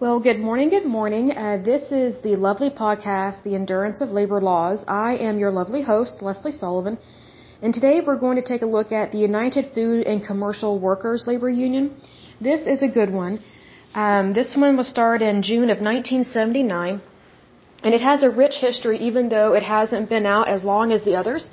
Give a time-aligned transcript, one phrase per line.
[0.00, 1.30] Well, good morning, good morning.
[1.36, 4.82] Uh, this is the lovely podcast, The Endurance of Labor Laws.
[4.88, 6.96] I am your lovely host, Leslie Sullivan.
[7.60, 11.24] And today we're going to take a look at the United Food and Commercial Workers
[11.26, 11.94] Labor Union.
[12.40, 13.42] This is a good one.
[13.94, 17.02] Um, this one was started in June of 1979.
[17.84, 21.04] And it has a rich history even though it hasn't been out as long as
[21.04, 21.50] the others.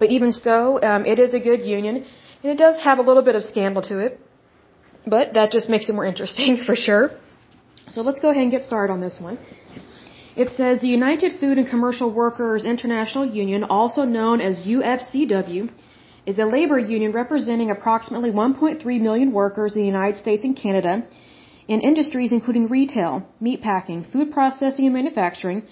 [0.00, 2.04] But even so, um, it is a good union.
[2.42, 4.18] And it does have a little bit of scandal to it.
[5.06, 7.12] But that just makes it more interesting for sure.
[7.90, 9.38] So let's go ahead and get started on this one.
[10.34, 15.70] It says the United Food and Commercial Workers International Union, also known as UFCW,
[16.26, 21.06] is a labor union representing approximately 1.3 million workers in the United States and Canada
[21.68, 25.62] in industries including retail, meatpacking, food processing and manufacturing,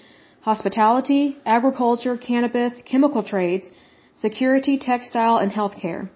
[0.41, 3.69] hospitality, agriculture, cannabis, chemical trades,
[4.15, 6.09] security, textile, and healthcare.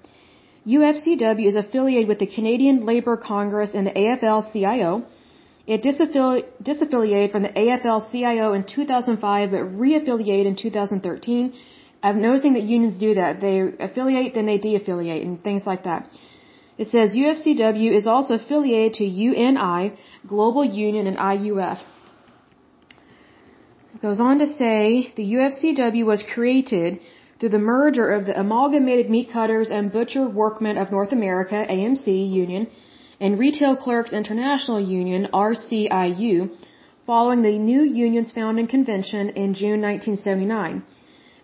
[0.65, 5.03] UFCW is affiliated with the Canadian Labour Congress and the AFL-CIO,
[5.73, 11.53] it disaffiliated from the AFL-CIO in 2005, but reaffiliated in 2013.
[12.01, 13.39] I'm noticing that unions do that.
[13.39, 13.55] They
[13.87, 16.09] affiliate, then they deaffiliate, and things like that.
[16.79, 19.93] It says UFCW is also affiliated to UNI,
[20.25, 21.79] Global Union, and IUF.
[23.93, 26.99] It goes on to say the UFCW was created
[27.39, 32.07] through the merger of the Amalgamated Meat Cutters and Butcher Workmen of North America, AMC,
[32.43, 32.67] Union,
[33.19, 36.49] and Retail Clerks International Union, RCIU,
[37.05, 40.83] following the new union's founding convention in June 1979.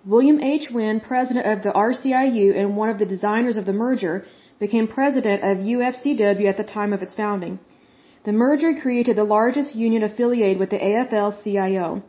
[0.05, 0.69] William H.
[0.71, 4.25] Wynn, president of the RCIU and one of the designers of the merger,
[4.59, 7.59] became president of UFCW at the time of its founding.
[8.23, 12.03] The merger created the largest union affiliated with the AFL-CIO.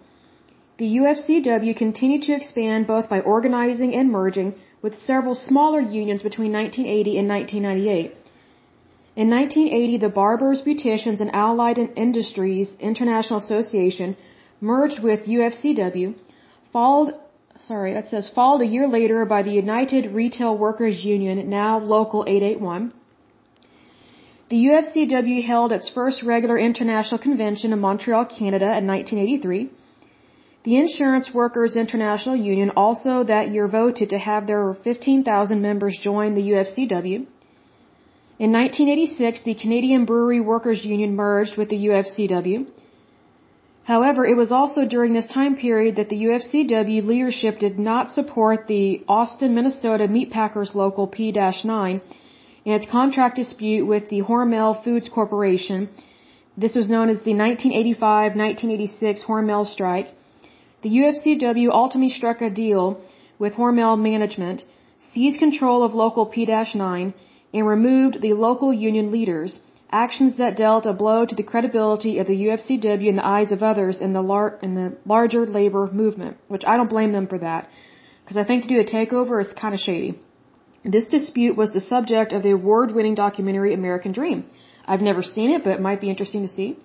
[0.78, 6.52] The UFCW continued to expand both by organizing and merging with several smaller unions between
[6.52, 8.14] 1980 and 1998.
[9.16, 14.14] In 1980, the Barbers, Beauticians, and Allied Industries International Association
[14.60, 16.14] merged with UFCW,
[16.70, 17.14] followed
[17.56, 22.24] sorry, that says followed a year later by the United Retail Workers Union, now Local
[22.26, 22.92] 881.
[24.50, 29.70] The UFCW held its first regular international convention in Montreal, Canada in 1983.
[30.64, 36.34] The Insurance Workers International Union also that year voted to have their 15,000 members join
[36.34, 37.26] the UFCW.
[38.38, 42.66] In 1986, the Canadian Brewery Workers Union merged with the UFCW.
[43.84, 48.66] However, it was also during this time period that the UFCW leadership did not support
[48.66, 52.00] the Austin, Minnesota Meatpackers Local P-9
[52.66, 55.88] in its contract dispute with the Hormel Foods Corporation.
[56.58, 60.08] This was known as the 1985-1986 Hormel strike.
[60.82, 63.00] The UFCW ultimately struck a deal
[63.38, 64.64] with Hormel management,
[65.12, 67.14] seized control of Local P-9,
[67.56, 69.58] and removed the local union leaders,
[69.90, 73.62] actions that dealt a blow to the credibility of the UFCW in the eyes of
[73.62, 77.38] others in the, lar- in the larger labor movement, which I don't blame them for
[77.38, 77.68] that,
[78.22, 80.12] because I think to do a takeover is kind of shady.
[80.84, 84.44] This dispute was the subject of the award-winning documentary American Dream.
[84.86, 86.76] I've never seen it, but it might be interesting to see.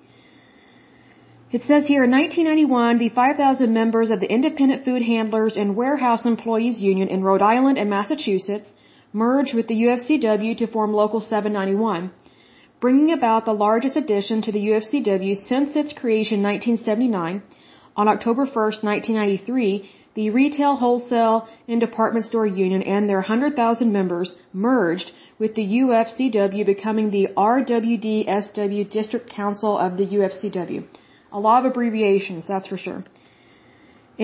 [1.52, 6.26] It says here in 1991, the 5,000 members of the Independent Food Handlers and Warehouse
[6.26, 8.70] Employees Union in Rhode Island and Massachusetts
[9.14, 12.12] merged with the UFCW to form Local 791,
[12.80, 17.44] bringing about the largest addition to the UFCW since its creation in 1979.
[17.96, 24.36] On October 1, 1993, the Retail, Wholesale, and Department Store Union and their 100,000 members
[24.54, 30.86] merged with the UFCW, becoming the RWDSW District Council of the UFCW.
[31.32, 33.04] A lot of abbreviations, that's for sure.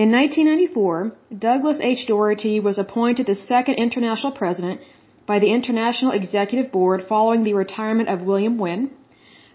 [0.02, 1.12] In 1994,
[1.44, 2.06] Douglas H.
[2.06, 4.80] Dority was appointed the second international president
[5.26, 8.92] by the International Executive Board following the retirement of William Wynn.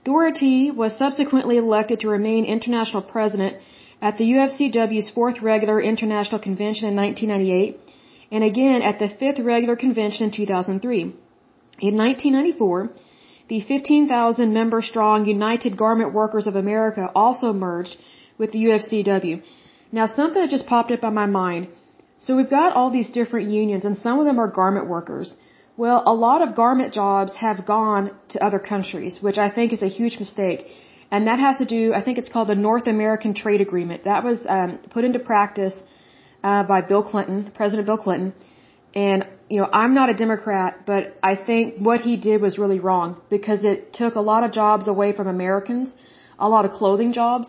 [0.03, 3.55] Dority was subsequently elected to remain international president
[4.01, 7.79] at the UFCW's fourth regular international convention in 1998
[8.29, 11.01] and again at the fifth regular convention in 2003.
[11.79, 12.89] In 1994,
[13.47, 17.95] the 15,000 member strong United Garment Workers of America also merged
[18.37, 19.41] with the UFCW.
[19.97, 21.67] Now, something that just popped up on my mind.
[22.17, 25.35] So we've got all these different unions, and some of them are garment workers.
[25.83, 28.03] Well, a lot of garment jobs have gone
[28.33, 30.65] to other countries, which I think is a huge mistake.
[31.11, 34.05] And that has to do, I think it's called the North American Trade Agreement.
[34.11, 35.75] That was um, put into practice
[36.43, 38.33] uh, by Bill Clinton, President Bill Clinton.
[38.95, 42.79] And, you know, I'm not a Democrat, but I think what he did was really
[42.79, 45.93] wrong because it took a lot of jobs away from Americans,
[46.39, 47.47] a lot of clothing jobs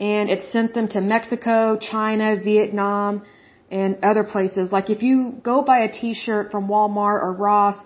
[0.00, 3.22] and it sent them to Mexico, China, Vietnam,
[3.70, 4.70] and other places.
[4.70, 7.78] Like if you go buy a t-shirt from Walmart or Ross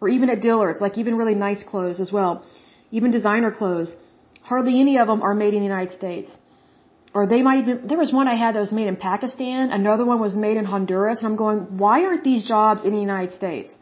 [0.00, 2.44] or even at Dillard's, like even really nice clothes as well,
[2.90, 3.94] even designer clothes,
[4.42, 6.38] hardly any of them are made in the United States.
[7.14, 10.04] Or they might even, there was one I had that was made in Pakistan, another
[10.04, 13.32] one was made in Honduras, and I'm going, why aren't these jobs in the United
[13.32, 13.76] States?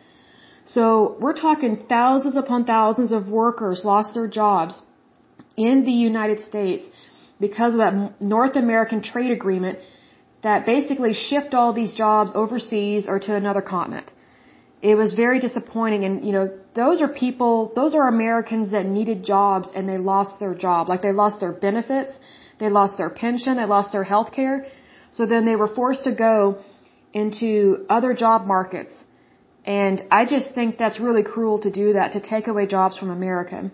[0.65, 4.83] So we're talking thousands upon thousands of workers lost their jobs
[5.57, 6.89] in the United States
[7.41, 9.79] because of that North American trade agreement
[10.43, 14.11] that basically shipped all these jobs overseas or to another continent.
[14.83, 19.25] It was very disappointing and you know, those are people, those are Americans that needed
[19.25, 20.89] jobs and they lost their job.
[20.89, 22.19] Like they lost their benefits,
[22.61, 24.67] they lost their pension, they lost their health care.
[25.11, 26.59] So then they were forced to go
[27.13, 29.05] into other job markets.
[29.65, 33.11] And I just think that's really cruel to do that, to take away jobs from
[33.11, 33.71] America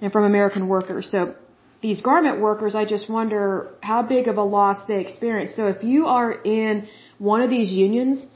[0.00, 1.10] and from American workers.
[1.10, 1.34] So
[1.82, 3.44] these garment workers, I just wonder
[3.80, 5.54] how big of a loss they experience.
[5.56, 6.88] So if you are in
[7.18, 8.26] one of these unions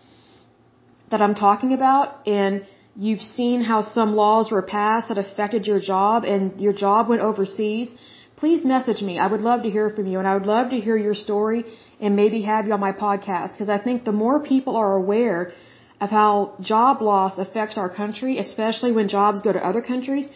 [1.11, 5.81] that I'm talking about and you've seen how some laws were passed that affected your
[5.81, 7.93] job and your job went overseas,
[8.37, 9.19] please message me.
[9.19, 11.64] I would love to hear from you and I would love to hear your story
[12.00, 15.52] and maybe have you on my podcast because I think the more people are aware
[16.00, 20.26] of how job loss affects our country, especially when jobs go to other countries,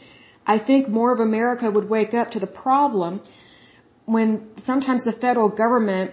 [0.54, 3.20] I think more of America would wake up to the problem
[4.06, 4.28] when
[4.68, 6.12] sometimes the federal government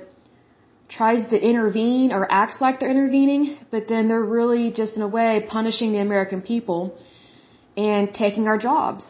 [0.89, 5.07] tries to intervene or acts like they're intervening, but then they're really just in a
[5.07, 6.81] way punishing the American people
[7.77, 9.05] and taking our jobs,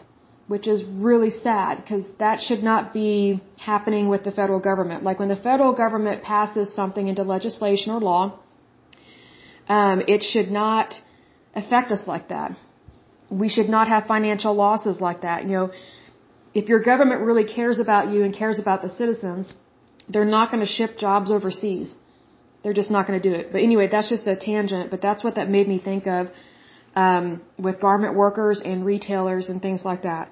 [0.48, 5.04] which is really sad because that should not be happening with the federal government.
[5.04, 8.40] Like when the federal government passes something into legislation or law,
[9.68, 10.94] um, it should not
[11.56, 12.56] affect us like that
[13.30, 15.44] we should not have financial losses like that.
[15.44, 15.72] You know,
[16.54, 19.52] if your government really cares about you and cares about the citizens,
[20.08, 21.94] they're not going to ship jobs overseas.
[22.64, 23.52] They're just not going to do it.
[23.52, 26.30] But anyway, that's just a tangent, but that's what that made me think of
[26.96, 30.32] um, with garment workers and retailers and things like that.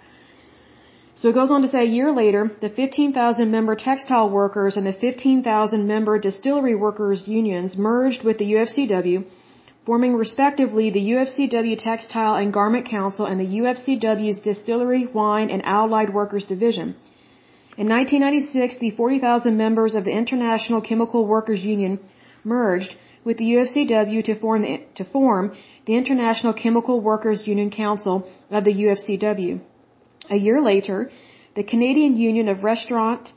[1.16, 4.88] So it goes on to say a year later, the 15,000 member textile workers and
[4.88, 9.25] the 15,000 member distillery workers unions merged with the UFCW
[9.86, 16.14] forming respectively the UFCW Textile and Garment Council and the UFCW's Distillery, Wine, and Allied
[16.14, 16.96] Workers Division.
[17.76, 22.00] In 1996, the 40,000 members of the International Chemical Workers Union
[22.44, 22.96] merged
[23.26, 28.64] with the UFCW to form, the, to form the International Chemical Workers Union Council of
[28.64, 29.60] the UFCW.
[30.30, 31.12] A year later,
[31.56, 33.34] the Canadian Union of Restaurant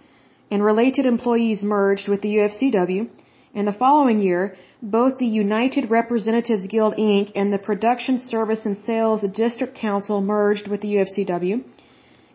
[0.51, 3.09] and Related Employees merged with the UFCW,
[3.55, 7.33] and the following year, both the United Representatives Guild Inc.
[7.35, 11.65] and the Production Service and Sales District Council merged with the UFCW.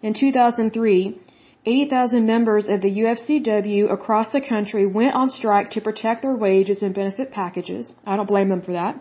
[0.01, 1.19] In 2003,
[1.63, 6.81] 80,000 members of the UFCW across the country went on strike to protect their wages
[6.81, 7.95] and benefit packages.
[8.05, 8.99] I don't blame them for that.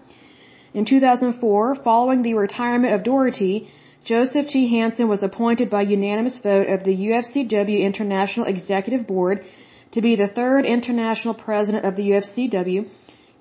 [0.75, 3.69] In 2004, following the retirement of Dority,
[4.05, 4.69] Joseph T.
[4.69, 9.45] Hansen was appointed by unanimous vote of the UFCW International Executive Board
[9.93, 12.89] to be the third international president of the UFCW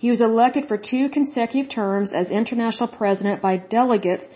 [0.03, 4.27] he was elected for two consecutive terms as international president by delegates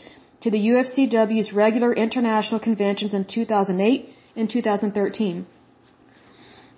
[0.41, 5.45] to the UFCW's regular international conventions in 2008 and 2013.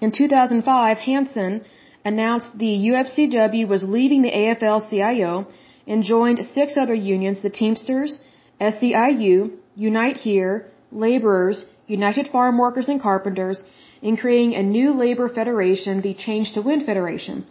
[0.01, 1.65] In 2005, Hansen
[2.11, 5.47] announced the UFCW was leaving the AFL-CIO
[5.87, 8.19] and joined six other unions, the Teamsters,
[8.61, 10.53] SEIU, Unite Here,
[10.91, 13.63] Laborers, United Farm Workers and Carpenters,
[14.01, 17.45] in creating a new labor federation, the Change to Win Federation.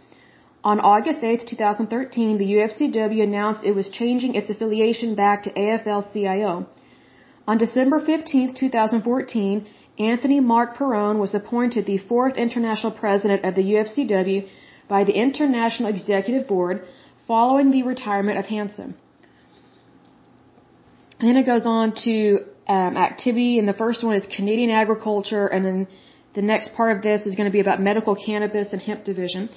[0.65, 6.65] On August 8, 2013, the UFCW announced it was changing its affiliation back to AFL-CIO.
[7.47, 9.67] On December 15, 2014,
[9.99, 14.49] Anthony Mark Perrone was appointed the fourth international president of the UFCW
[14.87, 16.83] by the International Executive Board
[17.27, 18.97] following the retirement of Hansen.
[21.19, 25.45] And then it goes on to um, activity, and the first one is Canadian agriculture,
[25.45, 25.87] and then
[26.33, 29.49] the next part of this is going to be about medical cannabis and hemp division.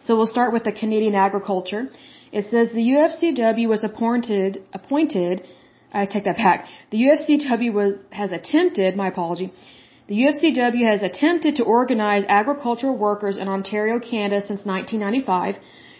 [0.00, 1.88] So we'll start with the Canadian agriculture.
[2.32, 5.46] It says the UFCW was appointed, appointed,
[5.92, 6.66] I take that back.
[6.90, 9.52] The UFCW was, has attempted, my apology,
[10.08, 15.56] the UFCW has attempted to organize agricultural workers in Ontario, Canada since 1995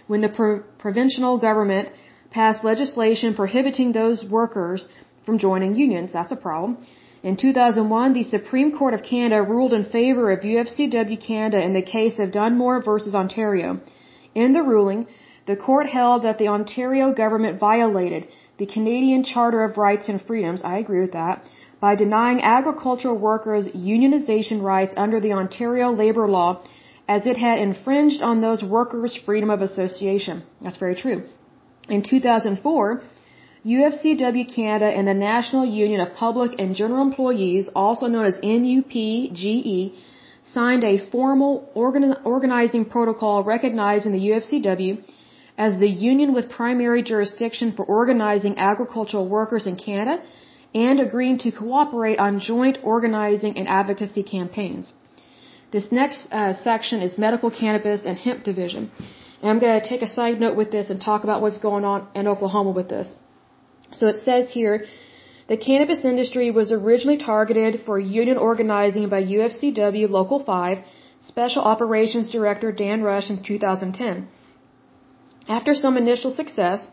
[0.06, 1.90] when the pro provincial government
[2.30, 4.86] passed legislation prohibiting those workers
[5.26, 6.10] from joining unions.
[6.12, 6.86] That's a problem.
[7.28, 11.88] In 2001, the Supreme Court of Canada ruled in favor of UFCW Canada in the
[11.96, 13.80] case of Dunmore versus Ontario.
[14.34, 15.06] In the ruling,
[15.44, 20.62] the court held that the Ontario government violated the Canadian Charter of Rights and Freedoms,
[20.64, 21.44] I agree with that,
[21.80, 26.62] by denying agricultural workers unionization rights under the Ontario labor law
[27.06, 30.44] as it had infringed on those workers' freedom of association.
[30.62, 31.20] That's very true.
[31.90, 33.02] In 2004,
[33.76, 39.92] UFCW Canada and the National Union of Public and General Employees, also known as NUPGE,
[40.44, 45.02] signed a formal organizing protocol recognizing the UFCW
[45.58, 50.22] as the union with primary jurisdiction for organizing agricultural workers in Canada
[50.74, 54.92] and agreeing to cooperate on joint organizing and advocacy campaigns.
[55.72, 58.90] This next uh, section is medical cannabis and hemp division.
[59.42, 61.84] And I'm going to take a side note with this and talk about what's going
[61.84, 63.08] on in Oklahoma with this.
[63.92, 64.86] So it says here,
[65.48, 70.78] the cannabis industry was originally targeted for union organizing by UFCW Local 5
[71.20, 74.28] Special Operations Director Dan Rush in 2010.
[75.48, 76.90] After some initial success,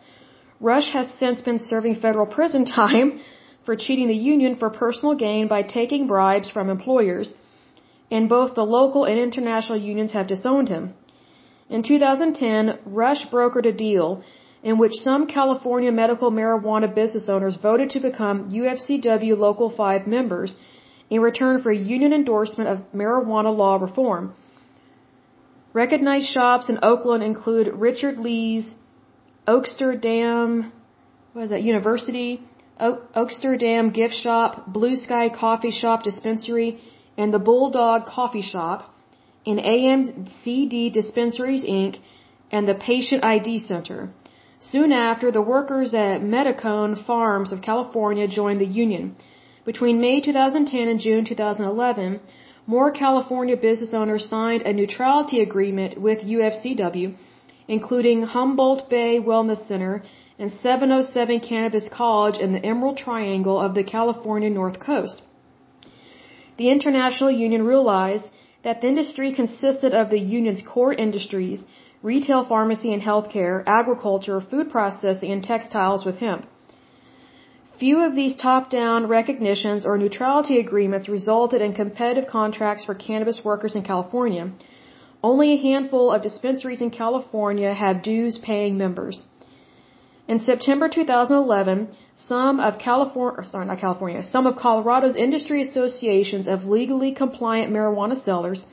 [0.59, 3.19] Rush has since been serving federal prison time
[3.65, 7.33] for cheating the union for personal gain by taking bribes from employers,
[8.09, 10.93] and both the local and international unions have disowned him.
[11.69, 14.23] In 2010, Rush brokered a deal
[14.69, 20.55] in which some California medical marijuana business owners voted to become UFCW Local 5 members
[21.11, 24.33] in return for union endorsement of marijuana law reform.
[25.81, 28.65] Recognized shops in Oakland include Richard Lee's,
[29.47, 30.71] Oakster Dam,
[31.33, 32.41] what is that, University,
[32.81, 36.79] Oaksterdam Gift Shop, Blue Sky Coffee Shop Dispensary,
[37.19, 38.91] and the Bulldog Coffee Shop,
[39.45, 41.99] and AMCD Dispensaries Inc.,
[42.51, 44.09] and the Patient ID Center.
[44.71, 49.15] Soon after, the workers at Metacone Farms of California joined the union.
[49.63, 52.19] Between May 2010 and June 2011,
[52.65, 57.13] more California business owners signed a neutrality agreement with UFCW,
[57.67, 60.03] including Humboldt Bay Wellness Center
[60.39, 65.21] and 707 Cannabis College in the Emerald Triangle of the California North Coast.
[66.57, 68.31] The International Union realized
[68.63, 71.63] that the industry consisted of the union's core industries,
[72.01, 76.45] retail pharmacy and healthcare, agriculture, food processing, and textiles with hemp.
[77.79, 83.75] Few of these top-down recognitions or neutrality agreements resulted in competitive contracts for cannabis workers
[83.75, 84.51] in California.
[85.21, 89.25] Only a handful of dispensaries in California have dues-paying members.
[90.27, 96.65] In September 2011, some of California, sorry, not California, some of Colorado's industry associations of
[96.65, 98.63] legally compliant marijuana sellers,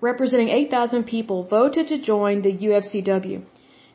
[0.00, 3.42] representing 8,000 people, voted to join the UFCW.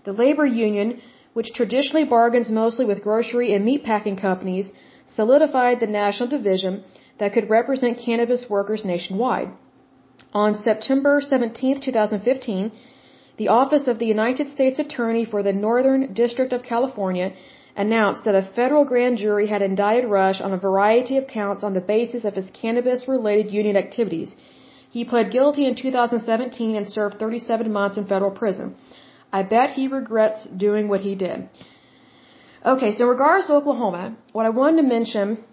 [0.05, 1.01] The labor union
[1.33, 4.71] which traditionally bargains mostly with grocery and meatpacking companies,
[5.07, 6.83] solidified the national division
[7.19, 9.49] that could represent cannabis workers nationwide.
[10.33, 12.71] On September 17, 2015,
[13.37, 17.31] the Office of the United States Attorney for the Northern District of California
[17.75, 21.73] announced that a federal grand jury had indicted Rush on a variety of counts on
[21.73, 24.35] the basis of his cannabis related union activities.
[24.89, 28.75] He pled guilty in 2017 and served 37 months in federal prison.
[29.31, 31.49] I bet he regrets doing what he did.
[32.65, 35.43] Okay, so in regards to Oklahoma, what I wanted to mention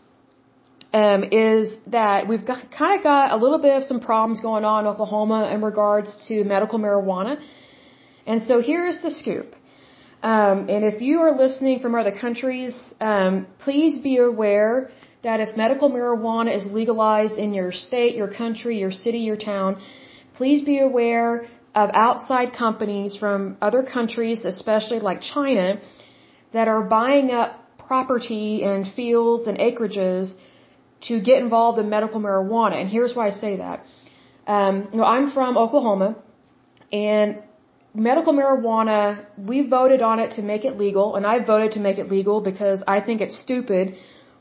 [0.93, 4.85] um, is that we've kind of got a little bit of some problems going on
[4.85, 7.39] in Oklahoma in regards to medical marijuana.
[8.27, 9.55] And so here's the scoop.
[10.23, 14.91] Um, and if you are listening from other countries, um, please be aware
[15.27, 19.71] that if medical marijuana is legalized in your state, your country, your city, your town,
[20.39, 21.31] please be aware
[21.83, 25.67] of outside companies from other countries, especially like China,
[26.57, 27.51] that are buying up
[27.89, 30.33] property and fields and acreages
[31.09, 32.77] to get involved in medical marijuana.
[32.81, 33.85] And here's why I say that.
[34.55, 36.09] Um, you know, I'm from Oklahoma,
[36.93, 37.29] and
[38.09, 39.01] medical marijuana,
[39.51, 42.41] we voted on it to make it legal, and I voted to make it legal
[42.51, 43.97] because I think it's stupid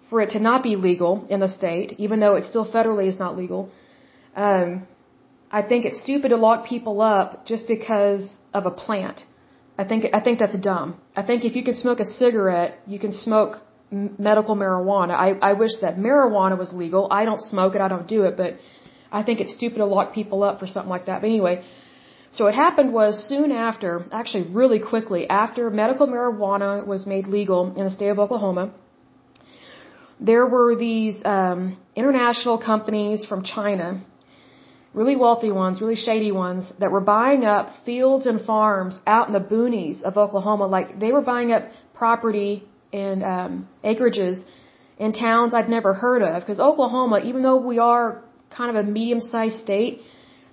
[0.10, 3.18] for it to not be legal in the state, even though it still federally is
[3.20, 3.70] not legal.
[4.36, 4.88] Um,
[5.52, 9.24] I think it's stupid to lock people up just because of a plant.
[9.78, 11.00] I think I think that's dumb.
[11.16, 15.14] I think if you can smoke a cigarette, you can smoke medical marijuana.
[15.26, 17.08] I I wish that marijuana was legal.
[17.12, 17.82] I don't smoke it.
[17.82, 18.58] I don't do it, but
[19.12, 21.22] I think it's stupid to lock people up for something like that.
[21.22, 21.64] But anyway,
[22.32, 27.74] so what happened was soon after, actually really quickly after medical marijuana was made legal
[27.78, 28.74] in the state of Oklahoma,
[30.20, 34.04] there were these um, international companies from China
[34.96, 39.34] really wealthy ones, really shady ones, that were buying up fields and farms out in
[39.34, 40.66] the boonies of Oklahoma.
[40.68, 44.44] Like they were buying up property and um, acreages
[44.98, 46.42] in towns I'd never heard of.
[46.42, 48.24] Because Oklahoma, even though we are
[48.58, 50.02] kind of a medium-sized state,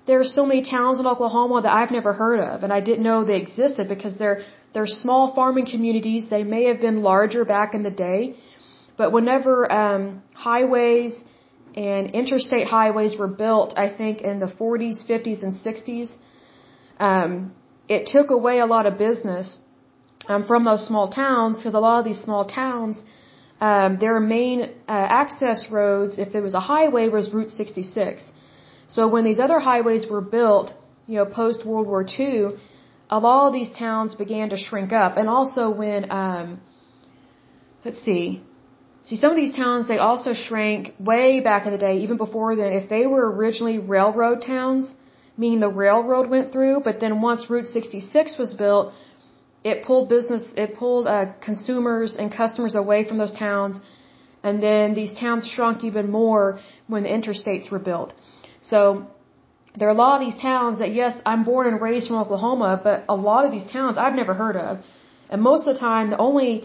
[0.09, 3.05] there are so many towns in Oklahoma that I've never heard of, and I didn't
[3.05, 4.43] know they existed because they're
[4.75, 6.29] they're small farming communities.
[6.29, 8.35] They may have been larger back in the day,
[8.97, 11.13] but whenever um, highways
[11.75, 16.11] and interstate highways were built, I think, in the 40s, 50s, and 60s.
[16.99, 17.53] Um,
[17.89, 19.59] it took away a lot of business
[20.29, 22.97] um, from those small towns because a lot of these small towns,
[23.61, 28.31] um, their main uh, access roads, if there was a highway, was Route 66.
[28.89, 30.75] So when these other highways were built,
[31.07, 32.59] you know, post World War II,
[33.11, 35.17] a lot of these towns began to shrink up.
[35.17, 36.61] And also when, um,
[37.85, 38.43] let's see,
[39.05, 42.55] see some of these towns, they also shrank way back in the day, even before
[42.57, 42.73] then.
[42.73, 44.95] If they were originally railroad towns,
[45.37, 48.93] meaning the railroad went through, but then once Route 66 was built,
[49.65, 53.81] it pulled business, it pulled uh, consumers and customers away from those towns,
[54.43, 58.13] and then these towns shrunk even more when the interstates were built.
[58.61, 59.07] So
[59.77, 62.81] there are a lot of these towns that, yes, I'm born and raised from Oklahoma,
[62.83, 64.81] but a lot of these towns I've never heard of.
[65.31, 66.65] And most of the time, the only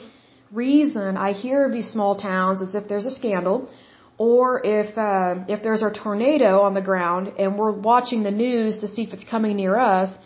[0.51, 3.69] reason I hear of these small towns is if there's a scandal
[4.17, 8.77] or if uh, if there's a tornado on the ground and we're watching the news
[8.79, 10.17] to see if it's coming near us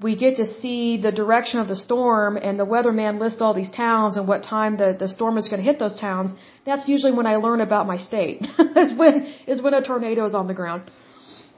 [0.00, 3.70] we get to see the direction of the storm and the weatherman lists all these
[3.70, 6.32] towns and what time the, the storm is going to hit those towns,
[6.66, 8.42] that's usually when I learn about my state.
[8.58, 10.90] is when is when a tornado is on the ground.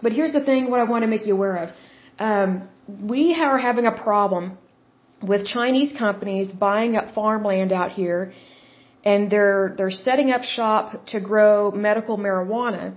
[0.00, 1.70] But here's the thing what I want to make you aware of.
[2.20, 4.56] Um, we are having a problem
[5.22, 8.32] with Chinese companies buying up farmland out here
[9.04, 12.94] and they're they're setting up shop to grow medical marijuana,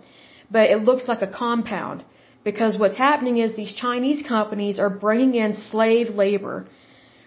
[0.50, 2.04] but it looks like a compound
[2.44, 6.68] because what's happening is these Chinese companies are bringing in slave labor.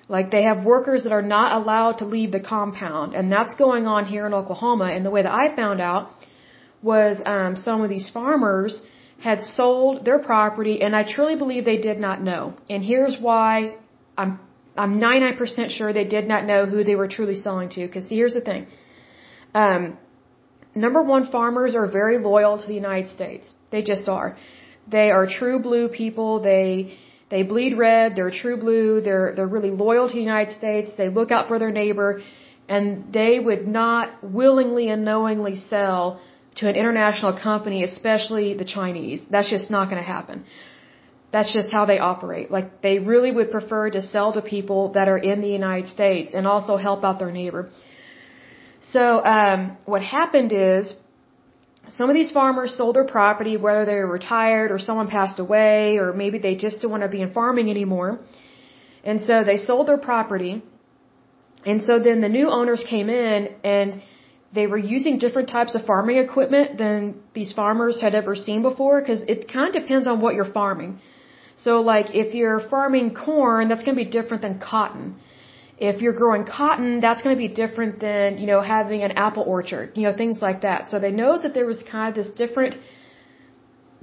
[0.08, 3.86] Like they have workers that are not allowed to leave the compound, and that's going
[3.86, 4.86] on here in Oklahoma.
[4.94, 6.10] And the way that I found out
[6.82, 8.82] was um, some of these farmers
[9.22, 12.54] had sold their property, and I truly believe they did not know.
[12.68, 13.76] And here's why
[14.18, 14.38] I'm
[14.76, 17.86] I'm 99% sure they did not know who they were truly selling to.
[17.86, 18.66] Because here's the thing.
[19.54, 19.98] Um,
[20.74, 23.46] number one, farmers are very loyal to the United States.
[23.70, 24.36] They just are.
[24.88, 26.40] They are true blue people.
[26.40, 26.94] They
[27.30, 28.16] they bleed red.
[28.16, 29.00] They're true blue.
[29.00, 30.90] They're they're really loyal to the United States.
[30.96, 32.22] They look out for their neighbor,
[32.68, 36.20] and they would not willingly and knowingly sell
[36.56, 39.22] to an international company, especially the Chinese.
[39.30, 40.44] That's just not going to happen.
[41.34, 42.46] That's just how they operate.
[42.56, 46.28] Like they really would prefer to sell to people that are in the United States
[46.36, 47.62] and also help out their neighbor.
[48.94, 49.02] So
[49.36, 50.82] um, what happened is
[51.98, 55.96] some of these farmers sold their property, whether they were retired or someone passed away,
[56.02, 58.10] or maybe they just don't want to be in farming anymore.
[59.02, 60.52] And so they sold their property.
[61.70, 64.02] And so then the new owners came in and
[64.58, 66.98] they were using different types of farming equipment than
[67.38, 70.94] these farmers had ever seen before because it kind of depends on what you're farming.
[71.56, 75.16] So like if you're farming corn, that's going to be different than cotton.
[75.78, 79.42] If you're growing cotton, that's going to be different than, you know, having an apple
[79.42, 80.88] orchard, you know, things like that.
[80.88, 82.76] So they know that there was kind of this different,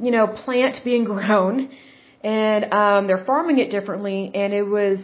[0.02, 1.70] you know, plant being grown
[2.24, 5.00] and um, they're farming it differently and it was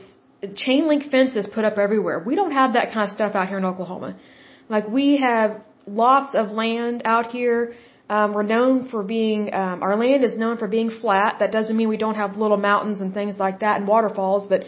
[0.56, 2.20] chain link fences put up everywhere.
[2.20, 4.18] We don't have that kind of stuff out here in Oklahoma.
[4.70, 7.74] Like we have lots of land out here.
[8.10, 11.38] Um, we're known for being, um, our land is known for being flat.
[11.40, 14.64] That doesn't mean we don't have little mountains and things like that and waterfalls, but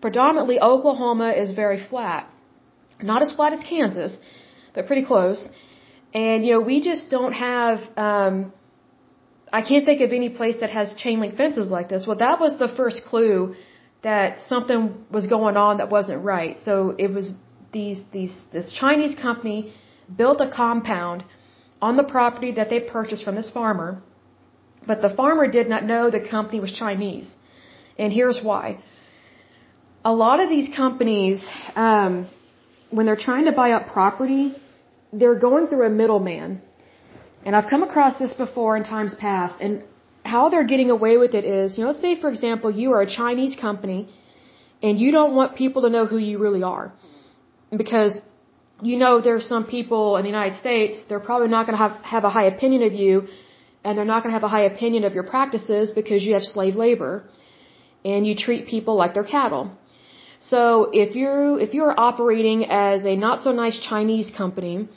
[0.00, 2.30] predominantly Oklahoma is very flat.
[3.02, 4.16] Not as flat as Kansas,
[4.74, 5.48] but pretty close.
[6.12, 8.52] And, you know, we just don't have, um,
[9.52, 12.06] I can't think of any place that has chain link fences like this.
[12.06, 13.56] Well, that was the first clue
[14.04, 16.58] that something was going on that wasn't right.
[16.64, 17.32] So it was
[17.72, 19.74] these, these, this Chinese company
[20.16, 21.24] built a compound
[21.86, 23.90] on the property that they purchased from this farmer,
[24.90, 27.28] but the farmer did not know the company was Chinese.
[28.02, 28.66] And here's why
[30.12, 31.38] a lot of these companies,
[31.74, 32.12] um,
[32.96, 34.44] when they're trying to buy up property,
[35.12, 36.60] they're going through a middleman.
[37.44, 39.54] And I've come across this before in times past.
[39.60, 39.82] And
[40.34, 43.02] how they're getting away with it is, you know, let's say, for example, you are
[43.08, 44.00] a Chinese company
[44.82, 46.86] and you don't want people to know who you really are.
[47.84, 48.20] Because
[48.82, 51.82] you know there are some people in the United States, they're probably not going to
[51.86, 53.28] have, have a high opinion of you
[53.84, 56.42] and they're not going to have a high opinion of your practices because you have
[56.42, 57.24] slave labor
[58.04, 59.70] and you treat people like they're cattle.
[60.40, 64.88] So if you if you're operating as a not so nice Chinese company,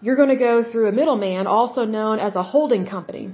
[0.00, 3.30] you're going to go through a middleman, also known as a holding company.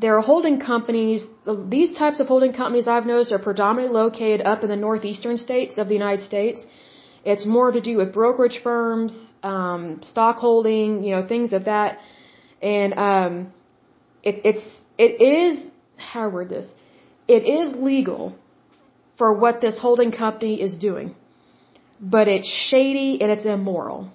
[0.00, 1.26] There are holding companies.
[1.68, 5.78] These types of holding companies I've noticed are predominantly located up in the northeastern states
[5.78, 6.64] of the United States.
[7.24, 11.98] It's more to do with brokerage firms, um, stock holding, you know, things of that.
[12.62, 13.52] And um,
[14.22, 14.66] it, it's
[14.98, 16.70] it is how word this.
[17.28, 18.34] It is legal
[19.18, 21.14] for what this holding company is doing.
[22.00, 24.10] But it's shady and it's immoral.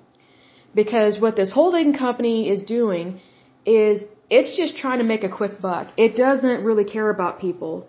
[0.73, 3.21] Because what this holding company is doing
[3.65, 5.93] is it's just trying to make a quick buck.
[5.95, 7.87] It doesn't really care about people.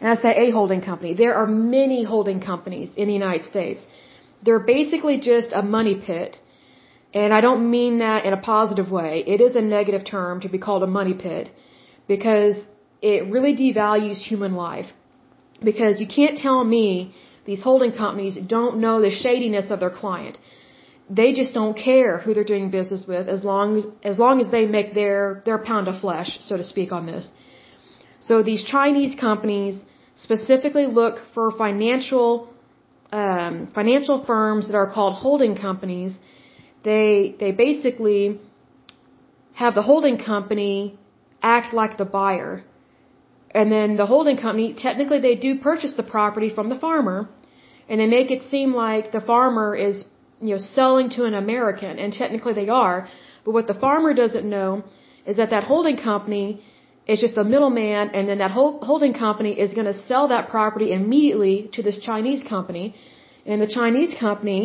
[0.00, 1.14] And I say a holding company.
[1.14, 3.80] There are many holding companies in the United States.
[4.42, 6.38] They're basically just a money pit.
[7.12, 9.24] And I don't mean that in a positive way.
[9.26, 11.50] It is a negative term to be called a money pit
[12.06, 12.56] because
[13.02, 14.86] it really devalues human life.
[15.70, 20.38] Because you can't tell me these holding companies don't know the shadiness of their client.
[21.08, 24.48] They just don't care who they're doing business with as long as, as long as
[24.50, 27.28] they make their, their pound of flesh, so to speak, on this.
[28.20, 29.82] So these Chinese companies
[30.14, 32.48] specifically look for financial
[33.12, 36.16] um, financial firms that are called holding companies.
[36.84, 38.40] They they basically
[39.54, 40.98] have the holding company
[41.42, 42.64] act like the buyer,
[43.50, 47.28] and then the holding company technically they do purchase the property from the farmer,
[47.88, 50.04] and they make it seem like the farmer is
[50.40, 53.08] you know selling to an American, and technically they are.
[53.44, 54.84] But what the farmer doesn't know
[55.26, 56.62] is that that holding company
[57.10, 60.44] is just a middleman, and then that whole holding company is going to sell that
[60.54, 62.86] property immediately to this Chinese company,
[63.50, 64.62] and the Chinese company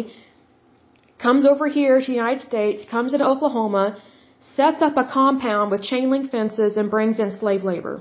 [1.26, 3.86] comes over here to the United States, comes into Oklahoma,
[4.58, 7.96] sets up a compound with chain link fences, and brings in slave labor.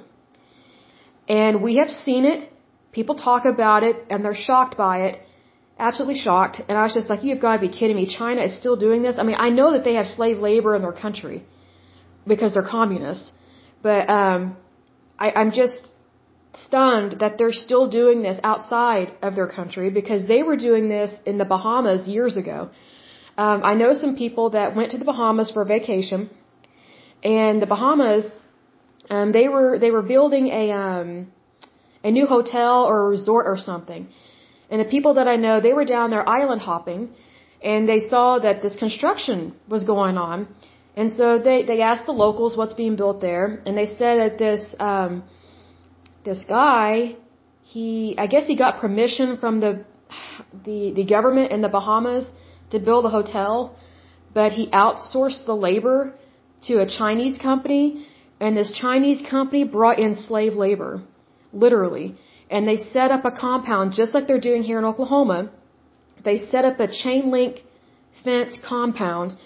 [1.27, 2.41] And we have seen it.
[2.99, 5.15] People talk about it, and they're shocked by it.
[5.79, 6.57] Absolutely shocked.
[6.69, 8.07] And I was just like, you've got to be kidding me.
[8.23, 9.17] China is still doing this?
[9.19, 11.39] I mean, I know that they have slave labor in their country
[12.33, 13.33] because they're communist.
[13.85, 14.57] But um,
[15.25, 15.81] I, I'm just
[16.67, 21.11] stunned that they're still doing this outside of their country because they were doing this
[21.31, 22.59] in the Bahamas years ago.
[23.37, 26.31] Um, I know some people that went to the Bahamas for vacation,
[27.23, 28.25] and the Bahamas,
[29.11, 31.09] um, they were they were building a um,
[32.09, 34.09] a new hotel or a resort or something,
[34.71, 37.03] and the people that I know they were down there island hopping,
[37.73, 40.49] and they saw that this construction was going on,
[40.97, 44.39] and so they, they asked the locals what's being built there, and they said that
[44.39, 45.25] this, um,
[46.25, 47.17] this guy,
[47.63, 49.85] he, I guess he got permission from the,
[50.65, 52.31] the, the government in the Bahamas
[52.71, 53.77] to build a hotel,
[54.33, 56.15] but he outsourced the labor
[56.67, 58.07] to a Chinese company,
[58.39, 61.03] and this Chinese company brought in slave labor,
[61.53, 62.17] literally.
[62.51, 65.51] And they set up a compound just like they're doing here in Oklahoma.
[66.25, 67.63] They set up a chain link
[68.23, 69.37] fence compound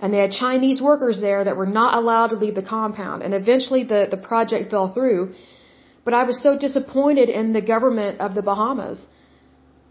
[0.00, 3.22] and they had Chinese workers there that were not allowed to leave the compound.
[3.22, 5.34] And eventually the, the project fell through.
[6.04, 9.04] But I was so disappointed in the government of the Bahamas.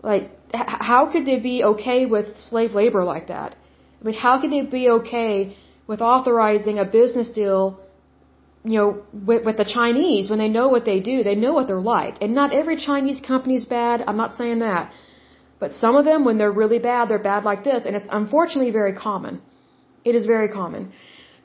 [0.01, 3.55] Like, how could they be okay with slave labor like that?
[3.99, 7.79] I mean, how could they be okay with authorizing a business deal,
[8.63, 11.23] you know, with, with the Chinese when they know what they do?
[11.23, 12.21] They know what they're like.
[12.21, 14.03] And not every Chinese company is bad.
[14.07, 14.93] I'm not saying that.
[15.59, 17.85] But some of them, when they're really bad, they're bad like this.
[17.85, 19.41] And it's unfortunately very common.
[20.09, 20.83] It is very common.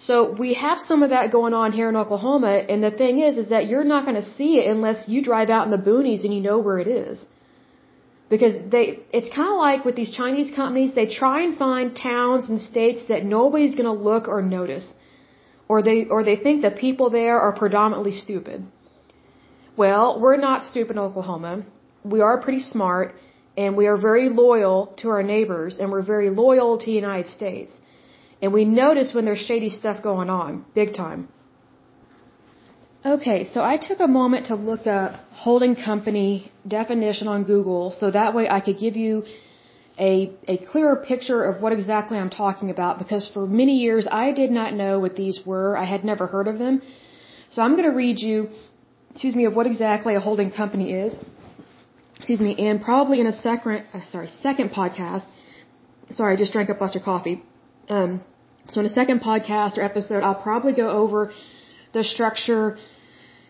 [0.09, 3.39] So we have some of that going on here in Oklahoma, and the thing is,
[3.43, 6.25] is that you're not going to see it unless you drive out in the boonies
[6.25, 7.25] and you know where it is.
[8.35, 8.87] Because they,
[9.19, 13.03] it's kind of like with these Chinese companies, they try and find towns and states
[13.11, 14.87] that nobody's going to look or notice.
[15.69, 18.65] Or they, or they think the people there are predominantly stupid.
[19.77, 21.53] Well, we're not stupid in Oklahoma.
[22.15, 23.15] We are pretty smart,
[23.57, 27.29] and we are very loyal to our neighbors, and we're very loyal to the United
[27.39, 27.73] States.
[28.43, 31.29] And we notice when there's shady stuff going on, big time.
[33.05, 38.11] Okay, so I took a moment to look up holding company definition on Google so
[38.11, 39.25] that way I could give you
[39.99, 44.33] a, a clearer picture of what exactly I'm talking about because for many years I
[44.33, 45.77] did not know what these were.
[45.77, 46.83] I had never heard of them.
[47.51, 48.51] So I'm going to read you,
[49.11, 51.13] excuse me, of what exactly a holding company is.
[52.19, 55.25] Excuse me, and probably in a second, uh, sorry, second podcast.
[56.11, 57.43] Sorry, I just drank a bunch of coffee.
[57.89, 58.25] Um,
[58.69, 61.33] so in a second podcast or episode, I'll probably go over
[61.93, 62.79] the structure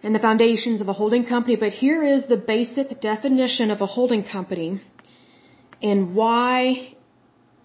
[0.03, 3.87] and the foundations of a holding company, but here is the basic definition of a
[3.87, 4.81] holding company
[5.81, 6.95] and why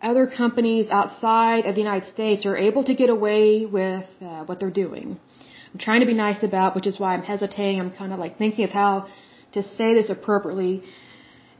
[0.02, 4.60] other companies outside of the United States are able to get away with uh, what
[4.60, 5.20] they're doing.
[5.74, 7.80] I'm trying to be nice about, which is why I'm hesitating.
[7.80, 9.08] I'm kind of like thinking of how
[9.54, 10.84] to say this appropriately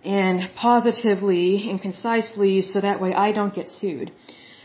[0.04, 4.12] and positively and concisely so that way I don't get sued.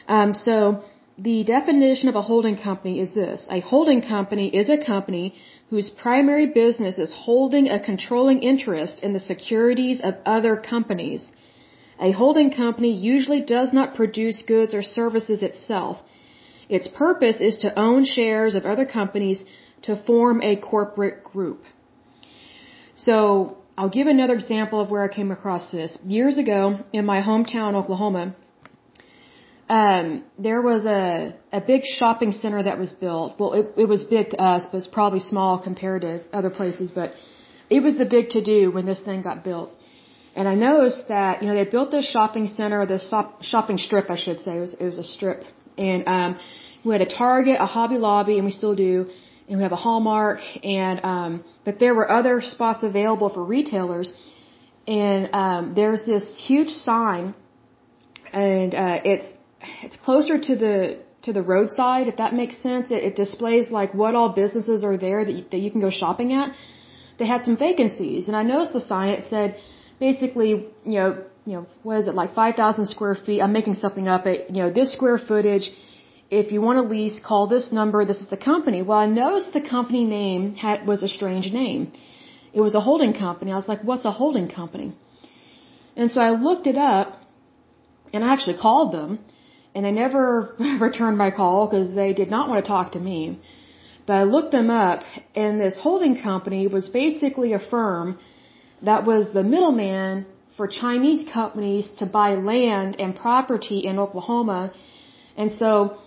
[0.08, 0.84] Um, so
[1.18, 3.46] the definition of a holding company is this.
[3.50, 5.34] A holding company is a company
[5.70, 11.30] whose primary business is holding a controlling interest in the securities of other companies.
[12.00, 15.98] A holding company usually does not produce goods or services itself.
[16.68, 19.44] Its purpose is to own shares of other companies
[19.82, 21.64] to form a corporate group.
[22.94, 25.96] So, I'll give another example of where I came across this.
[26.04, 28.34] Years ago, in my hometown, Oklahoma,
[29.78, 33.28] um, there was a a big shopping center that was built.
[33.40, 36.90] Well, it, it was big to us, but it's probably small compared to other places.
[37.00, 37.08] But
[37.76, 39.70] it was the big to do when this thing got built.
[40.38, 44.06] And I noticed that, you know, they built this shopping center, this shop, shopping strip,
[44.16, 44.52] I should say.
[44.58, 45.40] It was, it was a strip.
[45.88, 46.30] And, um,
[46.84, 48.94] we had a Target, a Hobby Lobby, and we still do.
[49.48, 50.40] And we have a Hallmark.
[50.64, 54.08] And, um, but there were other spots available for retailers.
[54.86, 57.34] And, um, there's this huge sign
[58.32, 59.28] and, uh, it's,
[59.82, 62.90] it's closer to the, to the roadside, if that makes sense.
[62.90, 65.90] It, it displays like what all businesses are there that you, that you can go
[65.90, 66.54] shopping at.
[67.18, 69.10] They had some vacancies, and I noticed the sign.
[69.10, 69.56] It said,
[70.00, 70.50] basically,
[70.84, 73.40] you know, you know, what is it like 5,000 square feet?
[73.40, 74.26] I'm making something up.
[74.26, 75.70] It, you know, this square footage.
[76.30, 78.04] If you want to lease, call this number.
[78.04, 78.80] This is the company.
[78.82, 81.92] Well, I noticed the company name had was a strange name.
[82.52, 83.52] It was a holding company.
[83.52, 84.94] I was like, what's a holding company?
[85.96, 87.20] And so I looked it up,
[88.14, 89.18] and I actually called them
[89.74, 93.38] and they never returned my call because they did not want to talk to me.
[94.06, 95.02] But I looked them up,
[95.34, 98.18] and this holding company was basically a firm
[98.82, 104.72] that was the middleman for Chinese companies to buy land and property in Oklahoma.
[105.36, 105.98] And so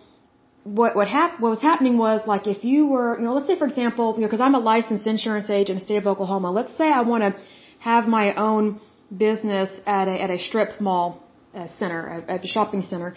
[0.64, 3.58] what what, hap- what was happening was like if you were, you know, let's say
[3.58, 6.52] for example, you know, because I'm a licensed insurance agent in the state of Oklahoma.
[6.52, 7.42] Let's say I want to
[7.80, 8.82] have my own
[9.16, 11.24] business at a at a strip mall
[11.54, 13.16] uh, center, at a shopping center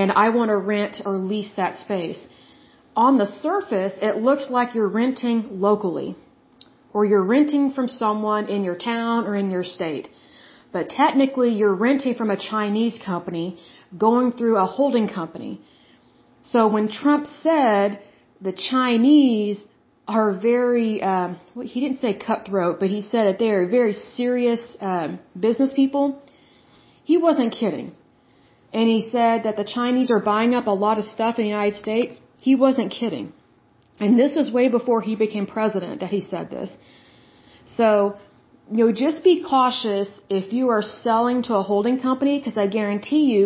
[0.00, 2.20] and I want to rent or lease that space.
[3.04, 6.10] On the surface, it looks like you're renting locally
[6.92, 10.06] or you're renting from someone in your town or in your state.
[10.76, 13.46] But technically, you're renting from a Chinese company
[14.06, 15.52] going through a holding company.
[16.42, 18.00] So when Trump said
[18.48, 19.58] the Chinese
[20.06, 23.94] are very, um, well, he didn't say cutthroat, but he said that they are very
[23.94, 26.04] serious um, business people.
[27.10, 27.95] He wasn't kidding
[28.78, 31.52] and he said that the Chinese are buying up a lot of stuff in the
[31.58, 32.14] United States,
[32.46, 33.26] he wasn't kidding.
[33.98, 36.76] And this was way before he became president that he said this.
[37.78, 37.86] So,
[38.70, 40.10] you know, just be cautious
[40.40, 43.42] if you are selling to a holding company because I guarantee you,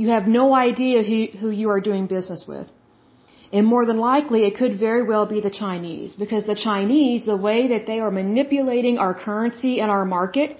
[0.00, 2.66] you have no idea who, who you are doing business with.
[3.52, 7.42] And more than likely, it could very well be the Chinese because the Chinese, the
[7.48, 10.56] way that they are manipulating our currency and our market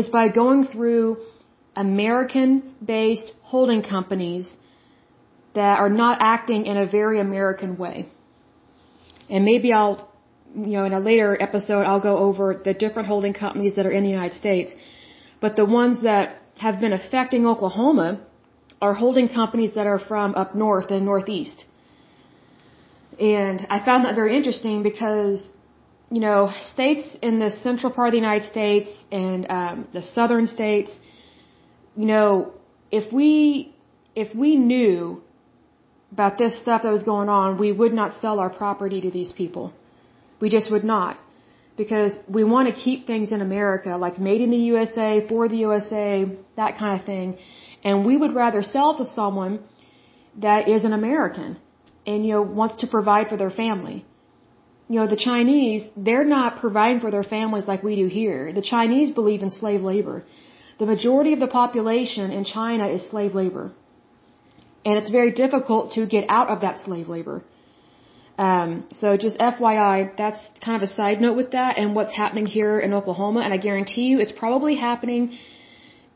[0.00, 1.06] is by going through
[1.76, 4.56] American-based holding companies
[5.54, 8.08] that are not acting in a very American way.
[9.30, 10.10] And maybe I'll,
[10.54, 13.92] you know, in a later episode, I'll go over the different holding companies that are
[13.92, 14.74] in the United States.
[15.40, 18.20] But the ones that have been affecting Oklahoma
[18.80, 21.64] are holding companies that are from up north and northeast.
[23.18, 25.48] And I found that very interesting because,
[26.10, 30.46] you know, states in the central part of the United States and um, the southern
[30.46, 30.98] states,
[31.96, 32.52] you know,
[32.90, 33.74] if we
[34.14, 35.22] if we knew
[36.12, 39.32] about this stuff that was going on, we would not sell our property to these
[39.32, 39.72] people.
[40.40, 41.16] We just would not.
[41.76, 45.60] Because we want to keep things in America, like made in the USA, for the
[45.68, 46.08] USA,
[46.60, 47.36] that kind of thing.
[47.82, 49.58] And we would rather sell to someone
[50.46, 51.58] that is an American
[52.06, 54.06] and, you know, wants to provide for their family.
[54.88, 58.52] You know, the Chinese, they're not providing for their families like we do here.
[58.52, 60.24] The Chinese believe in slave labor.
[60.78, 63.72] The majority of the population in China is slave labor.
[64.84, 67.42] And it's very difficult to get out of that slave labor.
[68.36, 72.46] Um, so just FYI, that's kind of a side note with that and what's happening
[72.46, 73.40] here in Oklahoma.
[73.40, 75.38] And I guarantee you it's probably happening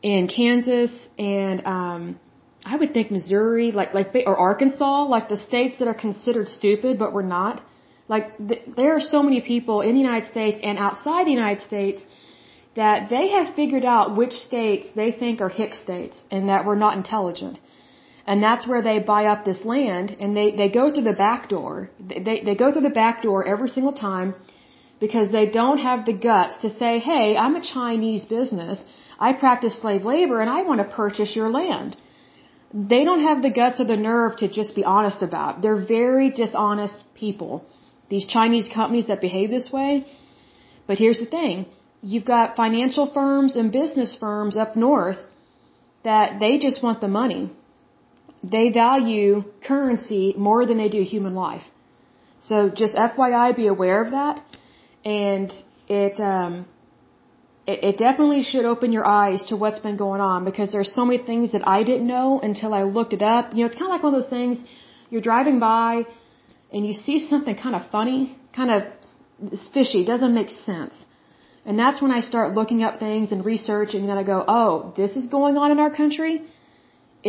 [0.03, 2.21] in Kansas and, um,
[2.65, 6.99] I would think Missouri, like, like, or Arkansas, like the states that are considered stupid,
[6.99, 7.63] but we're not.
[8.09, 11.63] Like, th- there are so many people in the United States and outside the United
[11.63, 12.03] States
[12.81, 16.83] that they have figured out which states they think are hick states and that we're
[16.87, 17.57] not intelligent.
[18.31, 21.49] And that's where they buy up this land and they, they go through the back
[21.55, 21.73] door.
[22.27, 24.35] They, they go through the back door every single time
[25.05, 28.85] because they don't have the guts to say, hey, I'm a Chinese business.
[29.29, 31.97] I practice slave labor and I want to purchase your land.
[32.93, 35.63] They don't have the guts or the nerve to just be honest about.
[35.63, 37.65] They're very dishonest people.
[38.15, 40.07] These Chinese companies that behave this way.
[40.87, 41.67] But here's the thing
[42.03, 45.19] you've got financial firms and business firms up north
[46.05, 47.51] that they just want the money.
[48.43, 51.65] They value currency more than they do human life.
[52.41, 54.41] So just FYI, be aware of that.
[55.05, 55.53] And
[55.89, 56.67] it, um,
[57.67, 61.05] it, it definitely should open your eyes to what's been going on because there's so
[61.05, 63.53] many things that I didn't know until I looked it up.
[63.55, 64.59] You know, it's kind of like one of those things
[65.11, 66.07] you're driving by
[66.73, 68.83] and you see something kind of funny, kind of
[69.75, 71.05] fishy, doesn't make sense.
[71.69, 74.71] And that's when I start looking up things and researching, and then I go, oh,
[75.01, 76.35] this is going on in our country?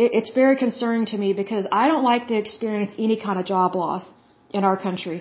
[0.02, 3.44] It, it's very concerning to me because I don't like to experience any kind of
[3.44, 4.04] job loss
[4.58, 5.18] in our country.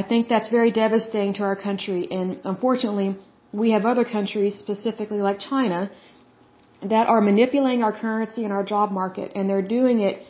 [0.00, 3.10] I think that's very devastating to our country, and unfortunately,
[3.62, 5.90] we have other countries, specifically like China,
[6.94, 10.22] that are manipulating our currency and our job market, and they're doing it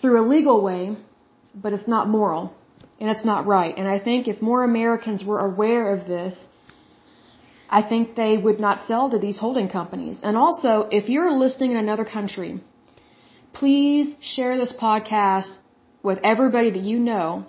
[0.00, 0.82] through a legal way,
[1.54, 2.52] but it's not moral,
[2.98, 3.72] and it's not right.
[3.78, 6.34] And I think if more Americans were aware of this,
[7.68, 10.20] I think they would not sell to these holding companies.
[10.22, 12.60] And also, if you're listening in another country,
[13.52, 15.58] please share this podcast
[16.02, 17.46] with everybody that you know,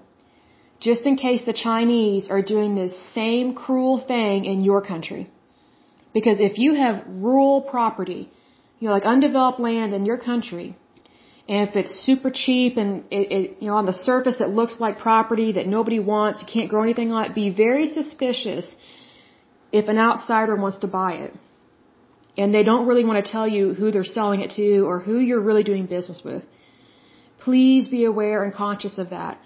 [0.79, 5.29] just in case the Chinese are doing this same cruel thing in your country.
[6.13, 8.29] Because if you have rural property,
[8.79, 10.77] you know, like undeveloped land in your country,
[11.47, 14.79] and if it's super cheap and it, it, you know, on the surface it looks
[14.79, 18.65] like property that nobody wants, you can't grow anything on it, be very suspicious
[19.71, 21.33] if an outsider wants to buy it.
[22.37, 25.19] And they don't really want to tell you who they're selling it to or who
[25.19, 26.43] you're really doing business with.
[27.39, 29.39] Please be aware and conscious of that.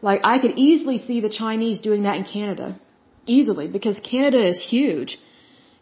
[0.00, 2.80] Like, I could easily see the Chinese doing that in Canada.
[3.26, 5.18] Easily, because Canada is huge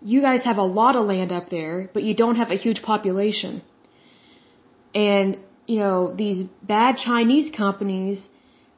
[0.01, 2.83] you guys have a lot of land up there, but you don't have a huge
[2.83, 3.62] population.
[4.94, 8.27] And, you know, these bad Chinese companies,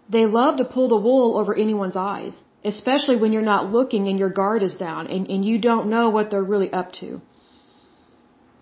[0.08, 2.32] they love to pull the wool over anyone's eyes,
[2.64, 6.10] especially when you're not looking and your guard is down and, and you don't know
[6.10, 7.20] what they're really up to.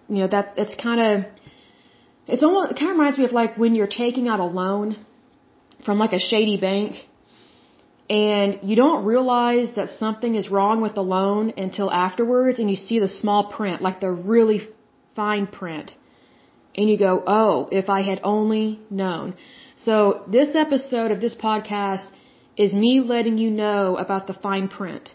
[0.08, 1.30] You know, that, it's kind of,
[2.26, 5.04] it's almost, it kind of reminds me of like when you're taking out a loan
[5.84, 7.04] from like a shady bank
[8.08, 12.76] and you don't realize that something is wrong with the loan until afterwards and you
[12.76, 14.60] see the small print, like the really
[15.14, 15.94] fine print.
[16.74, 19.34] And you go, oh, if I had only known.
[19.76, 22.06] So this episode of this podcast
[22.64, 25.10] is me letting you know about the fine print.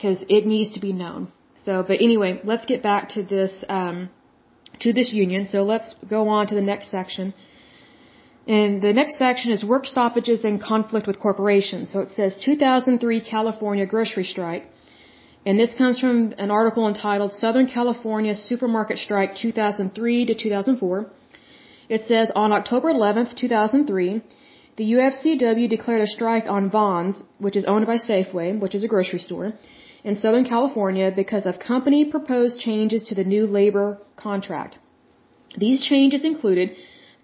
[0.00, 1.32] Cause it needs to be known.
[1.64, 4.10] So, but anyway, let's get back to this, um,
[4.80, 5.46] to this union.
[5.46, 7.32] So let's go on to the next section.
[8.46, 11.92] And the next section is work stoppages and conflict with corporations.
[11.92, 14.64] So it says 2003 California grocery strike.
[15.46, 21.06] And this comes from an article entitled Southern California Supermarket Strike 2003 to 2004.
[21.88, 24.22] It says on October 11th, 2003,
[24.76, 28.88] the UFCW declared a strike on Vons, which is owned by Safeway, which is a
[28.88, 29.52] grocery store,
[30.02, 34.78] in Southern California because of company proposed changes to the new labor contract.
[35.56, 36.76] These changes included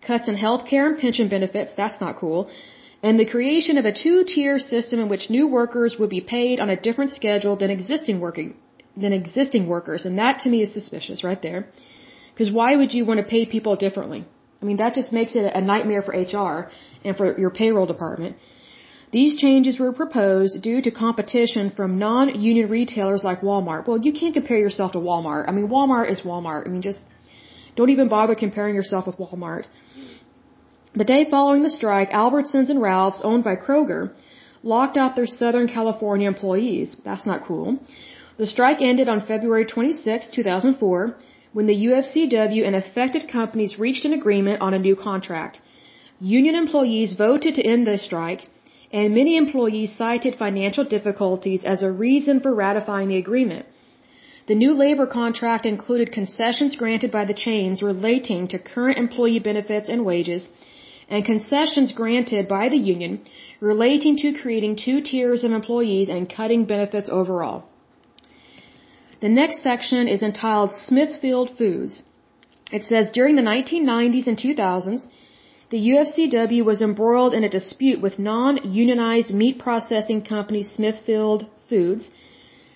[0.07, 2.51] cuts in health care and pension benefits, that's not cool,
[3.03, 6.69] and the creation of a two-tier system in which new workers would be paid on
[6.69, 8.55] a different schedule than existing working
[8.97, 11.67] than existing workers, and that to me is suspicious right there.
[12.33, 14.27] Because why would you want to pay people differently?
[14.61, 16.71] I mean, that just makes it a nightmare for HR
[17.05, 18.37] and for your payroll department.
[19.11, 23.87] These changes were proposed due to competition from non-union retailers like Walmart.
[23.87, 25.45] Well, you can't compare yourself to Walmart.
[25.49, 26.67] I mean, Walmart is Walmart.
[26.67, 27.01] I mean, just
[27.77, 29.65] don't even bother comparing yourself with Walmart.
[30.95, 34.13] The day following the strike, Albertsons and Ralphs, owned by Kroger,
[34.63, 36.97] locked out their Southern California employees.
[37.05, 37.79] That's not cool.
[38.37, 41.17] The strike ended on February 26, 2004,
[41.53, 45.61] when the UFCW and affected companies reached an agreement on a new contract.
[46.21, 48.49] Union employees voted to end the strike,
[48.93, 53.67] and many employees cited financial difficulties as a reason for ratifying the agreement.
[54.49, 59.89] The new labor contract included concessions granted by the chains relating to current employee benefits
[59.91, 60.49] and wages
[61.09, 63.21] and concessions granted by the union
[63.61, 67.65] relating to creating two tiers of employees and cutting benefits overall.
[69.21, 72.03] The next section is entitled Smithfield Foods.
[72.71, 75.07] It says during the 1990s and 2000s,
[75.71, 82.11] the UFCW was embroiled in a dispute with non-unionized meat processing company Smithfield Foods.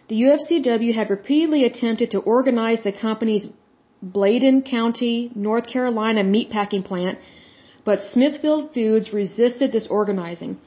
[0.08, 3.48] The UFCW had repeatedly attempted to organize the company's
[4.02, 7.18] Bladen County, North Carolina meatpacking plant
[7.84, 10.58] but Smithfield Foods resisted this organizing.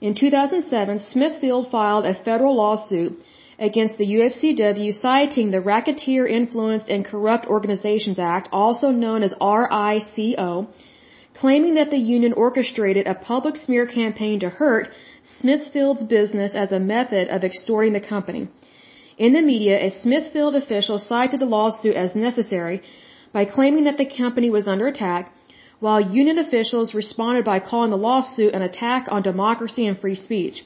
[0.00, 3.18] In 2007, Smithfield filed a federal lawsuit
[3.60, 10.68] against the UFCW citing the Racketeer Influenced and Corrupt Organizations Act, also known as RICO,
[11.34, 14.88] claiming that the union orchestrated a public smear campaign to hurt
[15.22, 18.48] Smithfield's business as a method of extorting the company.
[19.18, 22.82] In the media, a Smithfield official cited the lawsuit as necessary
[23.32, 25.32] by claiming that the company was under attack
[25.80, 30.64] while union officials responded by calling the lawsuit an attack on democracy and free speech.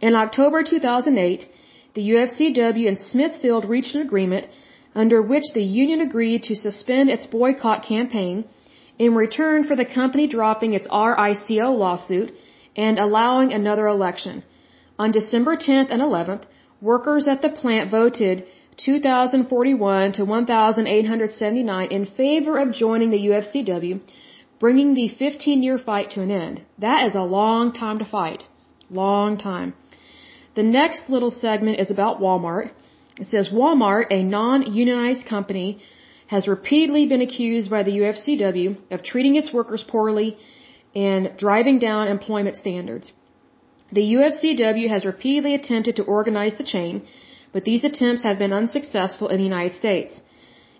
[0.00, 1.48] In October 2008,
[1.96, 4.46] the UFCW and Smithfield reached an agreement
[4.94, 8.44] under which the union agreed to suspend its boycott campaign
[8.98, 12.34] in return for the company dropping its RICO lawsuit
[12.76, 14.44] and allowing another election.
[14.98, 16.44] On December 10th and 11th,
[16.80, 18.44] workers at the plant voted
[18.76, 24.00] 2041 to 1879 in favor of joining the UFCW,
[24.58, 26.62] bringing the 15 year fight to an end.
[26.78, 28.44] That is a long time to fight.
[28.90, 29.74] Long time.
[30.56, 32.70] The next little segment is about Walmart.
[33.20, 35.82] It says Walmart, a non-unionized company,
[36.28, 40.38] has repeatedly been accused by the UFCW of treating its workers poorly
[40.94, 43.12] and driving down employment standards.
[43.92, 47.02] The UFCW has repeatedly attempted to organize the chain,
[47.52, 50.22] but these attempts have been unsuccessful in the United States.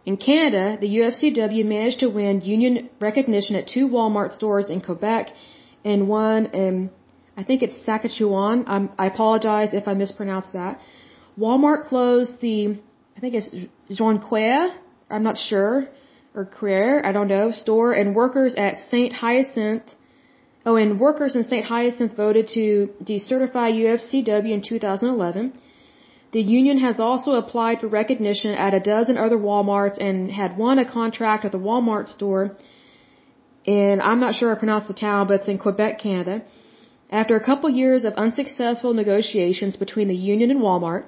[0.07, 5.33] In Canada, the UFCW managed to win union recognition at two Walmart stores in Quebec
[5.85, 6.91] and one in,
[7.37, 8.65] I think it's Saskatchewan.
[8.99, 10.81] I apologize if I mispronounced that.
[11.39, 12.79] Walmart closed the,
[13.17, 13.51] I think it's
[13.91, 14.75] Jonquière,
[15.11, 15.87] I'm not sure,
[16.35, 19.13] or Creer, I don't know, store, and workers at St.
[19.13, 19.85] Hyacinth,
[20.65, 21.65] oh, and workers in St.
[21.65, 25.53] Hyacinth voted to decertify UFCW in 2011.
[26.33, 30.79] The union has also applied for recognition at a dozen other Walmarts and had won
[30.79, 32.57] a contract at the Walmart store
[33.67, 36.43] and I'm not sure I pronounced the town, but it's in Quebec, Canada.
[37.11, 41.05] After a couple years of unsuccessful negotiations between the union and Walmart,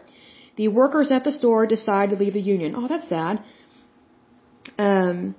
[0.57, 2.75] the workers at the store decided to leave the union.
[2.77, 3.43] Oh, that's sad.
[4.79, 5.35] Um,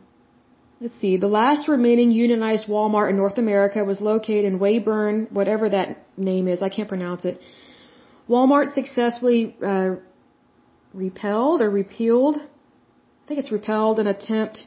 [0.82, 1.16] let's see.
[1.18, 6.47] The last remaining unionized Walmart in North America was located in Weyburn, whatever that name
[6.47, 6.62] is.
[6.62, 7.39] I can't pronounce it.
[8.28, 9.95] Walmart successfully uh,
[10.93, 12.38] repelled or repealed.
[12.38, 14.66] I think it's repelled an attempt,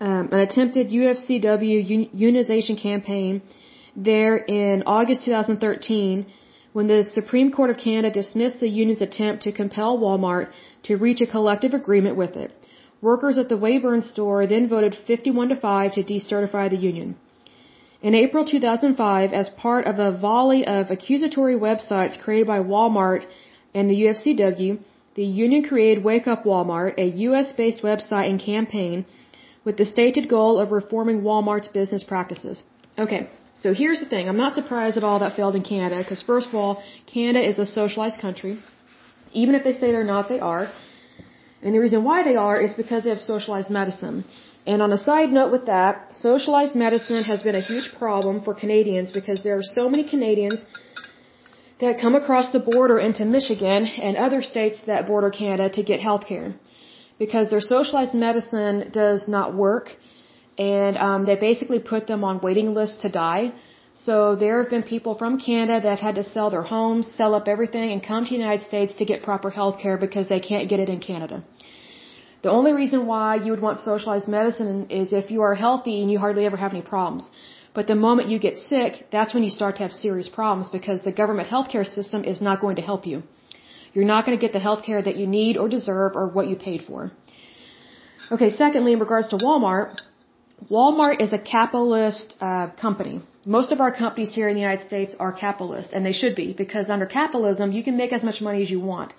[0.00, 3.42] um, an attempted UFCW unionization campaign
[3.96, 6.26] there in August 2013
[6.72, 10.50] when the Supreme Court of Canada dismissed the union's attempt to compel Walmart
[10.82, 12.50] to reach a collective agreement with it.
[13.00, 17.16] Workers at the Weyburn store then voted 51 to 5 to decertify the union.
[18.02, 23.24] In April 2005, as part of a volley of accusatory websites created by Walmart
[23.74, 24.78] and the UFCW,
[25.14, 29.06] the union created Wake Up Walmart, a US based website and campaign
[29.64, 32.62] with the stated goal of reforming Walmart's business practices.
[32.98, 33.28] Okay,
[33.62, 34.28] so here's the thing.
[34.28, 37.58] I'm not surprised at all that failed in Canada because, first of all, Canada is
[37.58, 38.58] a socialized country.
[39.32, 40.70] Even if they say they're not, they are.
[41.62, 44.24] And the reason why they are is because they have socialized medicine.
[44.66, 48.52] And on a side note with that, socialized medicine has been a huge problem for
[48.52, 50.64] Canadians because there are so many Canadians
[51.80, 56.00] that come across the border into Michigan and other states that border Canada to get
[56.00, 56.54] health care.
[57.18, 59.96] Because their socialized medicine does not work
[60.58, 63.52] and um, they basically put them on waiting lists to die.
[63.94, 67.34] So there have been people from Canada that have had to sell their homes, sell
[67.34, 70.40] up everything, and come to the United States to get proper health care because they
[70.40, 71.42] can't get it in Canada.
[72.42, 76.10] The only reason why you would want socialized medicine is if you are healthy and
[76.10, 77.30] you hardly ever have any problems.
[77.76, 81.02] But the moment you get sick, that's when you start to have serious problems because
[81.02, 83.22] the government healthcare system is not going to help you.
[83.94, 86.56] You're not going to get the healthcare that you need or deserve or what you
[86.56, 87.12] paid for.
[88.30, 90.00] Okay, secondly, in regards to Walmart,
[90.70, 93.20] Walmart is a capitalist uh, company.
[93.44, 96.52] Most of our companies here in the United States are capitalist, and they should be
[96.52, 99.12] because under capitalism, you can make as much money as you want,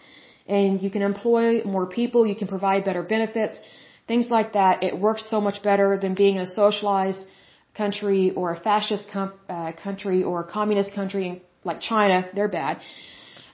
[0.48, 3.60] and you can employ more people, you can provide better benefits,
[4.08, 4.84] things like that.
[4.84, 7.22] It works so much better than being in a socialized
[7.76, 12.28] country or a fascist uh, country or a communist country like China.
[12.34, 12.82] They're bad.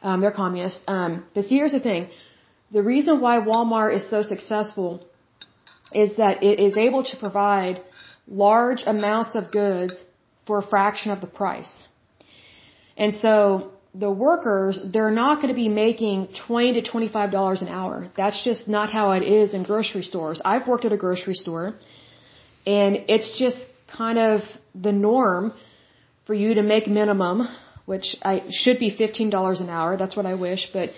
[0.02, 0.80] Um, they're communist.
[0.88, 2.10] Um, but see, here's the thing:
[2.72, 5.06] the reason why Walmart is so successful
[5.96, 7.82] is that it is able to provide
[8.28, 9.94] large amounts of goods
[10.46, 11.74] for a fraction of the price.
[12.98, 18.08] And so the workers, they're not going to be making 20 to $25 an hour.
[18.18, 20.42] That's just not how it is in grocery stores.
[20.44, 21.76] I've worked at a grocery store
[22.66, 23.58] and it's just
[23.96, 24.42] kind of
[24.74, 25.54] the norm
[26.26, 27.48] for you to make minimum,
[27.86, 29.98] which I should be $15 an hour.
[29.98, 30.90] That's what I wish, but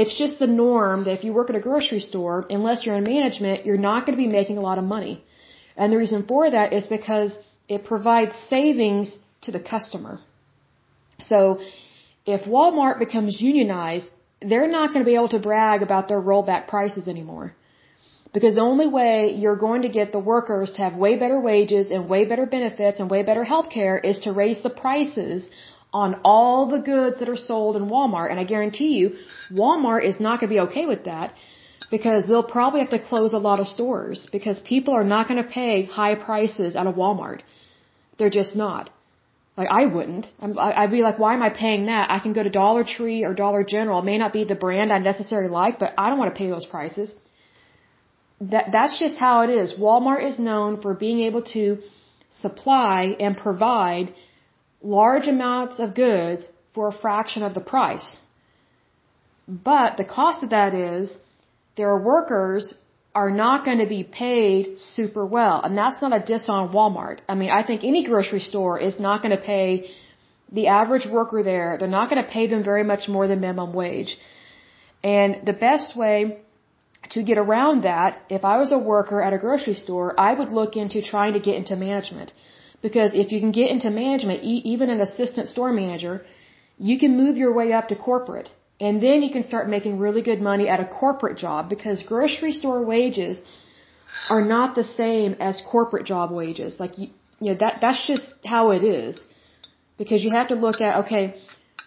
[0.00, 3.06] it's just the norm that if you work at a grocery store, unless you're in
[3.16, 5.14] management, you're not going to be making a lot of money.
[5.76, 7.30] And the reason for that is because
[7.76, 9.08] it provides savings
[9.44, 10.20] to the customer.
[11.30, 11.38] So
[12.36, 14.08] if Walmart becomes unionized,
[14.50, 17.46] they're not going to be able to brag about their rollback prices anymore.
[18.32, 21.90] Because the only way you're going to get the workers to have way better wages
[21.90, 25.48] and way better benefits and way better health care is to raise the prices
[25.92, 28.30] on all the goods that are sold in Walmart.
[28.30, 29.16] And I guarantee you,
[29.50, 31.34] Walmart is not going to be okay with that
[31.90, 35.42] because they'll probably have to close a lot of stores because people are not going
[35.42, 37.40] to pay high prices at a Walmart.
[38.18, 38.90] They're just not.
[39.56, 40.26] Like I wouldn't.
[40.40, 42.10] i would be like, why am I paying that?
[42.10, 44.00] I can go to Dollar Tree or Dollar General.
[44.00, 46.48] It may not be the brand I necessarily like, but I don't want to pay
[46.48, 47.12] those prices.
[48.40, 49.74] That that's just how it is.
[49.74, 51.78] Walmart is known for being able to
[52.30, 54.14] supply and provide
[54.82, 58.18] large amounts of goods for a fraction of the price.
[59.48, 61.16] But the cost of that is
[61.76, 62.74] their workers
[63.14, 65.62] are not going to be paid super well.
[65.62, 67.18] And that's not a diss on Walmart.
[67.28, 69.90] I mean, I think any grocery store is not going to pay
[70.52, 73.72] the average worker there, they're not going to pay them very much more than minimum
[73.74, 74.18] wage.
[75.04, 76.38] And the best way
[77.10, 80.50] to get around that, if I was a worker at a grocery store, I would
[80.50, 82.32] look into trying to get into management.
[82.80, 86.24] Because if you can get into management, even an assistant store manager,
[86.78, 88.50] you can move your way up to corporate.
[88.80, 92.52] And then you can start making really good money at a corporate job because grocery
[92.52, 93.42] store wages
[94.30, 96.78] are not the same as corporate job wages.
[96.78, 97.08] Like you,
[97.40, 99.18] you know, that, that's just how it is.
[99.96, 101.34] Because you have to look at, okay,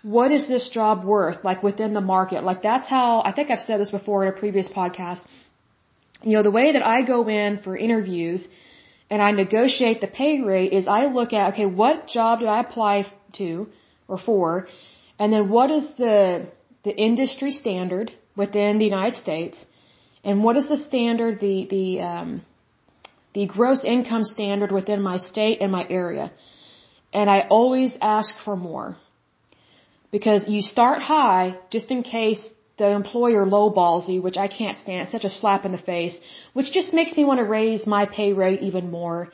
[0.03, 2.43] what is this job worth, like within the market?
[2.43, 5.21] Like that's how, I think I've said this before in a previous podcast.
[6.23, 8.47] You know, the way that I go in for interviews
[9.11, 12.61] and I negotiate the pay rate is I look at, okay, what job did I
[12.61, 12.95] apply
[13.39, 13.67] to
[14.07, 14.67] or for?
[15.19, 16.47] And then what is the,
[16.85, 19.57] the industry standard within the United States?
[20.23, 22.41] And what is the standard, the, the, um,
[23.33, 26.31] the gross income standard within my state and my area?
[27.11, 28.95] And I always ask for more.
[30.09, 32.41] Because you start high just in case
[32.77, 35.03] the employer lowballs you, which I can't stand.
[35.03, 36.17] It's such a slap in the face,
[36.53, 39.31] which just makes me want to raise my pay rate even more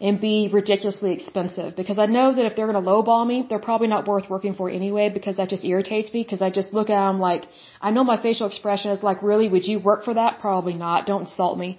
[0.00, 3.66] and be ridiculously expensive because I know that if they're going to lowball me, they're
[3.70, 6.88] probably not worth working for anyway because that just irritates me because I just look
[6.88, 7.44] at them like,
[7.82, 10.40] I know my facial expression is like, really, would you work for that?
[10.40, 11.06] Probably not.
[11.06, 11.78] Don't insult me.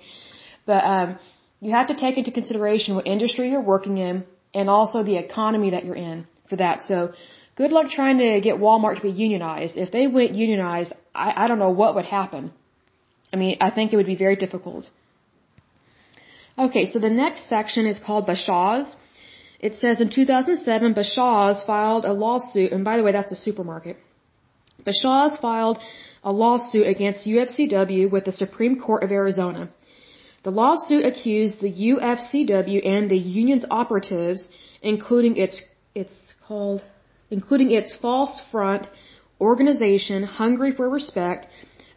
[0.68, 1.20] But, um,
[1.62, 5.72] you have to take into consideration what industry you're working in and also the economy
[5.72, 6.84] that you're in for that.
[6.84, 7.14] So,
[7.56, 9.78] Good luck trying to get Walmart to be unionized.
[9.78, 12.52] If they went unionized, I, I don't know what would happen.
[13.34, 14.89] I mean, I think it would be very difficult.
[16.58, 18.95] Okay, so the next section is called Bashas'.
[19.60, 23.97] It says in 2007, Bashas' filed a lawsuit, and by the way, that's a supermarket.
[24.86, 25.78] Bashas' filed
[26.24, 29.70] a lawsuit against UFCW with the Supreme Court of Arizona.
[30.43, 34.47] The lawsuit accused the UFCW and the union's operatives,
[34.82, 35.62] including its,
[35.93, 36.82] it's called
[37.32, 38.88] including its false front
[39.39, 41.47] organization hungry for respect,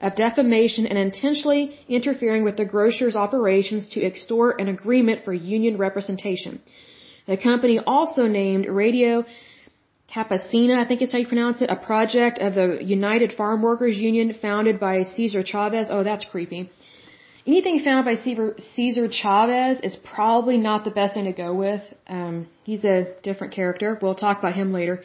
[0.00, 5.76] of defamation and intentionally interfering with the grocer's operations to extort an agreement for union
[5.78, 6.60] representation.
[7.26, 9.24] The company also named Radio
[10.14, 13.96] Campesina, I think is how you pronounce it, a project of the United Farm Workers
[13.96, 15.88] Union founded by Cesar Chavez.
[15.90, 16.70] Oh, that's creepy.
[17.46, 18.14] Anything founded by
[18.58, 21.82] Cesar Chavez is probably not the best thing to go with.
[22.06, 23.98] Um, he's a different character.
[24.00, 25.02] We'll talk about him later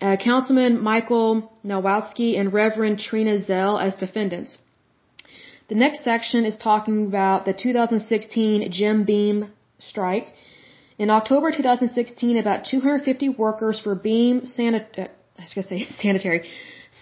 [0.00, 4.58] uh, Councilman Michael Nowalski and Reverend Trina Zelle as defendants.
[5.68, 10.26] The next section is talking about the 2016 Jim Beam strike.
[10.98, 15.08] In October 2016, about 250 workers for Beam Sanit- uh,
[15.38, 16.48] I was going to say sanitary,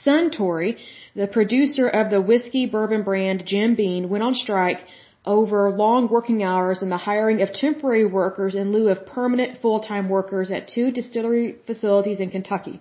[0.06, 0.78] Suntory,
[1.14, 4.78] the producer of the whiskey bourbon brand Jim Beam, went on strike
[5.24, 10.08] over long working hours and the hiring of temporary workers in lieu of permanent full-time
[10.08, 12.80] workers at two distillery facilities in Kentucky.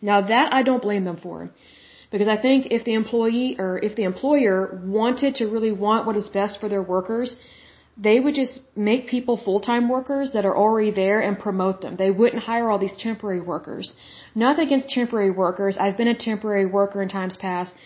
[0.00, 1.50] Now that I don't blame them for.
[2.10, 6.16] Because I think if the employee or if the employer wanted to really want what
[6.16, 7.36] is best for their workers,
[7.96, 11.96] they would just make people full-time workers that are already there and promote them.
[11.96, 13.94] They wouldn't hire all these temporary workers.
[14.34, 15.78] Nothing against temporary workers.
[15.78, 17.76] I've been a temporary worker in times past.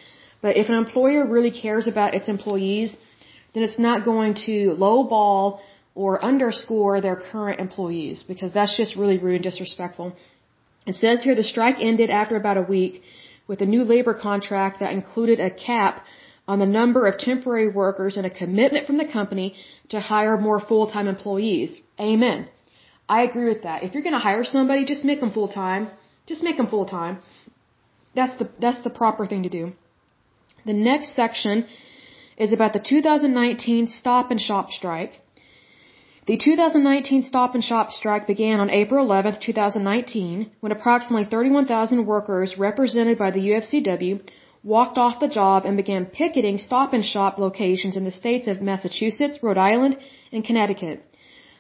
[0.41, 2.97] But if an employer really cares about its employees,
[3.53, 5.61] then it's not going to lowball
[5.95, 10.15] or underscore their current employees because that's just really rude and disrespectful.
[10.87, 13.03] It says here the strike ended after about a week
[13.47, 16.05] with a new labor contract that included a cap
[16.49, 19.55] on the number of temporary workers and a commitment from the company
[19.91, 21.71] to hire more full-time employees.
[22.01, 22.49] Amen.
[23.17, 23.83] I agree with that.
[23.83, 25.91] If you're going to hire somebody, just make them full-time.
[26.27, 27.19] Just make them full-time.
[28.15, 29.73] That's the, that's the proper thing to do.
[30.65, 31.67] The next section
[32.37, 35.21] is about the 2019 Stop and Shop strike.
[36.27, 42.59] The 2019 Stop and Shop strike began on April 11, 2019, when approximately 31,000 workers
[42.59, 44.21] represented by the UFCW
[44.63, 48.61] walked off the job and began picketing Stop and Shop locations in the states of
[48.61, 49.97] Massachusetts, Rhode Island,
[50.33, 51.05] and Connecticut.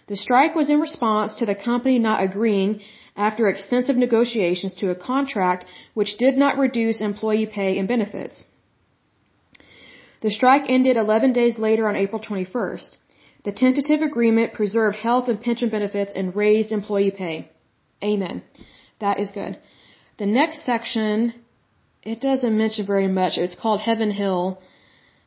[0.08, 2.80] The strike was in response to the company not agreeing
[3.16, 8.44] after extensive negotiations to a contract which did not reduce employee pay and benefits.
[10.20, 12.96] The strike ended 11 days later on April 21st.
[13.44, 17.50] The tentative agreement preserved health and pension benefits and raised employee pay.
[18.02, 18.42] Amen.
[19.00, 19.58] That is good.
[20.18, 21.34] The next section,
[22.12, 23.38] it doesn't mention very much.
[23.38, 24.58] It's called Heaven Hill.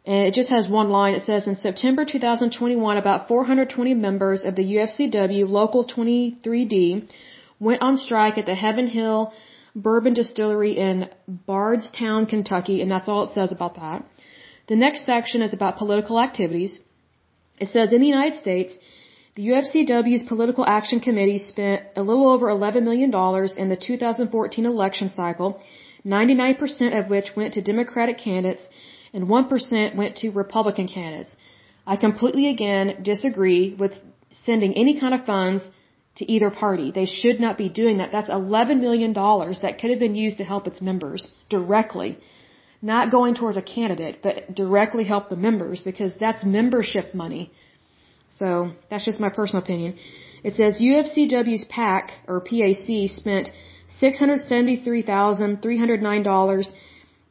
[0.06, 1.14] And it just has one line.
[1.14, 6.80] It says, in September 2021, about 420 members of the UFCW Local 23D
[7.60, 9.32] went on strike at the Heaven Hill
[9.76, 14.04] Bourbon Distillery in Bardstown, Kentucky, and that's all it says about that.
[14.68, 16.80] The next section is about political activities.
[17.60, 18.76] It says in the United States,
[19.36, 23.12] The UFCW's Political Action Committee spent a little over $11 million
[23.62, 25.62] in the 2014 election cycle,
[26.06, 28.68] 99% of which went to Democratic candidates
[29.14, 31.36] and 1% went to Republican candidates.
[31.86, 33.94] I completely again disagree with
[34.46, 35.64] sending any kind of funds
[36.16, 36.92] to either party.
[36.92, 38.12] They should not be doing that.
[38.12, 42.18] That's $11 million that could have been used to help its members directly.
[42.82, 47.52] Not going towards a candidate, but directly help the members because that's membership money.
[48.32, 49.98] So that's just my personal opinion.
[50.44, 53.50] It says UFCW's PAC or PAC spent
[54.00, 56.74] $673,309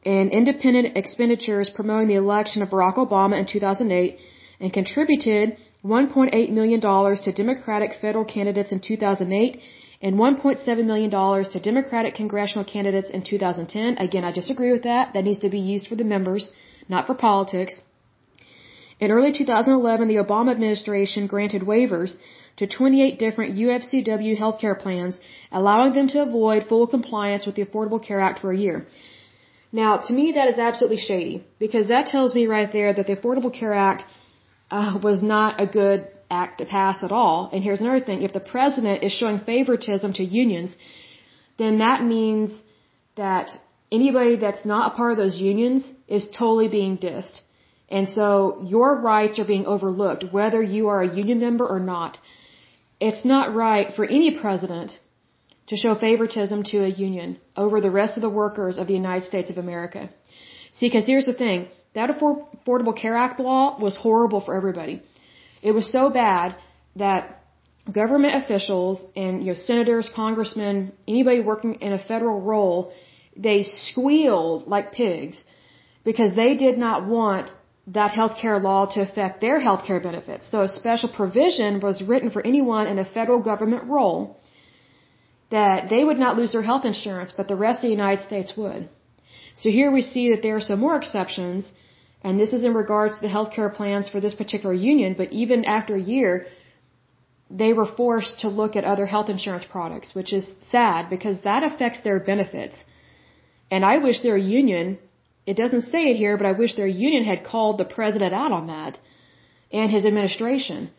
[0.03, 4.17] in independent expenditures promoting the election of Barack Obama in 2008
[4.59, 9.59] and contributed $1.8 million to Democratic federal candidates in 2008
[10.01, 11.11] and $1.7 million
[11.51, 13.97] to Democratic congressional candidates in 2010.
[13.97, 15.13] Again, I disagree with that.
[15.13, 16.49] That needs to be used for the members,
[16.89, 17.79] not for politics.
[18.99, 22.17] In early 2011, the Obama administration granted waivers
[22.57, 25.19] to 28 different UFCW healthcare plans,
[25.51, 28.85] allowing them to avoid full compliance with the Affordable Care Act for a year.
[29.71, 33.15] Now, to me, that is absolutely shady because that tells me right there that the
[33.15, 34.03] Affordable Care Act
[34.69, 37.49] uh, was not a good act to pass at all.
[37.51, 38.21] And here's another thing.
[38.21, 40.75] If the president is showing favoritism to unions,
[41.57, 42.51] then that means
[43.15, 43.49] that
[43.91, 47.41] anybody that's not a part of those unions is totally being dissed.
[47.89, 52.17] And so your rights are being overlooked, whether you are a union member or not.
[53.07, 54.91] It's not right for any president
[55.69, 57.29] to show favoritism to a union
[57.63, 60.01] over the rest of the workers of the United States of America.
[60.73, 61.59] See, because here's the thing.
[61.95, 65.01] That Affordable Care Act law was horrible for everybody.
[65.61, 66.55] It was so bad
[66.95, 67.21] that
[67.91, 72.93] government officials and you know senators, congressmen, anybody working in a federal role,
[73.35, 75.43] they squealed like pigs
[76.03, 77.51] because they did not want
[77.97, 80.49] that healthcare law to affect their healthcare benefits.
[80.49, 84.37] So a special provision was written for anyone in a federal government role
[85.49, 88.55] that they would not lose their health insurance, but the rest of the United States
[88.55, 88.87] would.
[89.57, 91.69] So here we see that there are some more exceptions,
[92.23, 95.65] and this is in regards to the healthcare plans for this particular union, but even
[95.65, 96.47] after a year,
[97.49, 101.63] they were forced to look at other health insurance products, which is sad because that
[101.63, 102.75] affects their benefits.
[103.69, 104.97] And I wish their union
[105.45, 108.51] it doesn't say it here, but I wish their union had called the president out
[108.51, 108.97] on that
[109.71, 110.91] and his administration.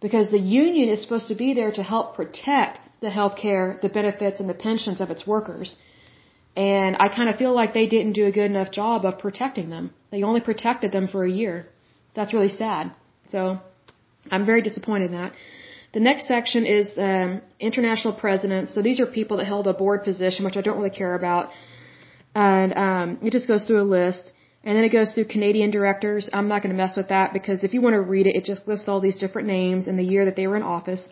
[0.00, 3.88] Because the union is supposed to be there to help protect the health care, the
[3.88, 5.76] benefits, and the pensions of its workers.
[6.56, 9.70] And I kind of feel like they didn't do a good enough job of protecting
[9.70, 9.94] them.
[10.10, 11.66] They only protected them for a year.
[12.14, 12.92] That's really sad.
[13.28, 13.60] So
[14.30, 15.32] I'm very disappointed in that.
[15.92, 18.74] The next section is um, international presidents.
[18.74, 21.50] So these are people that held a board position, which I don't really care about
[22.34, 24.32] and um, it just goes through a list.
[24.62, 26.28] And then it goes through Canadian directors.
[26.32, 28.44] I'm not going to mess with that because if you want to read it, it
[28.44, 31.08] just lists all these different names and the year that they were in office.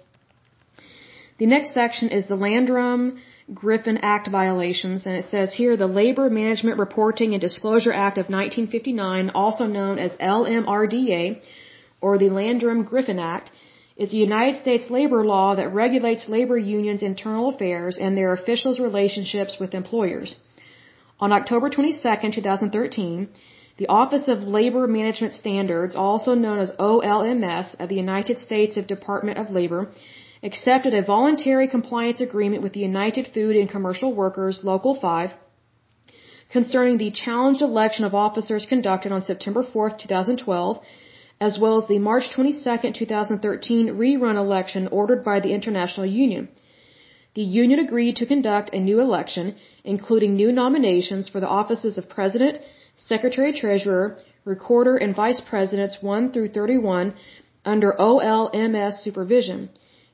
[1.38, 3.20] The next section is the Landrum
[3.54, 8.28] Griffin Act violations, and it says here the Labor Management Reporting and Disclosure Act of
[8.28, 11.40] 1959, also known as LMRDA,
[12.02, 13.50] or the Landrum Griffin Act,
[13.96, 18.78] is a United States labor law that regulates labor unions' internal affairs and their officials'
[18.78, 20.36] relationships with employers.
[21.20, 23.28] On October 22, 2013,
[23.76, 28.86] the Office of Labor Management Standards, also known as OLMS of the United States of
[28.86, 29.88] Department of Labor,
[30.44, 35.32] accepted a voluntary compliance agreement with the United Food and Commercial Workers Local 5
[36.50, 40.80] concerning the challenged election of officers conducted on September 4, 2012,
[41.40, 46.48] as well as the March 22, 2013 rerun election ordered by the International Union.
[47.38, 52.08] The union agreed to conduct a new election including new nominations for the offices of
[52.08, 52.58] President,
[52.96, 57.14] Secretary Treasurer, Recorder, and Vice Presidents 1 through 31
[57.64, 59.68] under OLMS supervision.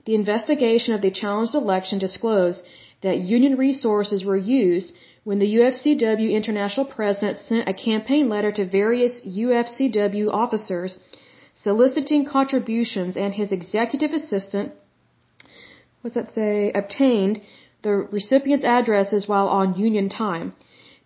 [0.05, 2.63] The investigation of the challenged election disclosed
[3.01, 4.93] that union resources were used
[5.29, 10.99] when the UFCW International President sent a campaign letter to various UFCW officers
[11.55, 14.73] soliciting contributions and his executive assistant,
[16.05, 17.41] what's that say, obtained
[17.83, 20.53] the recipient's addresses while on union time.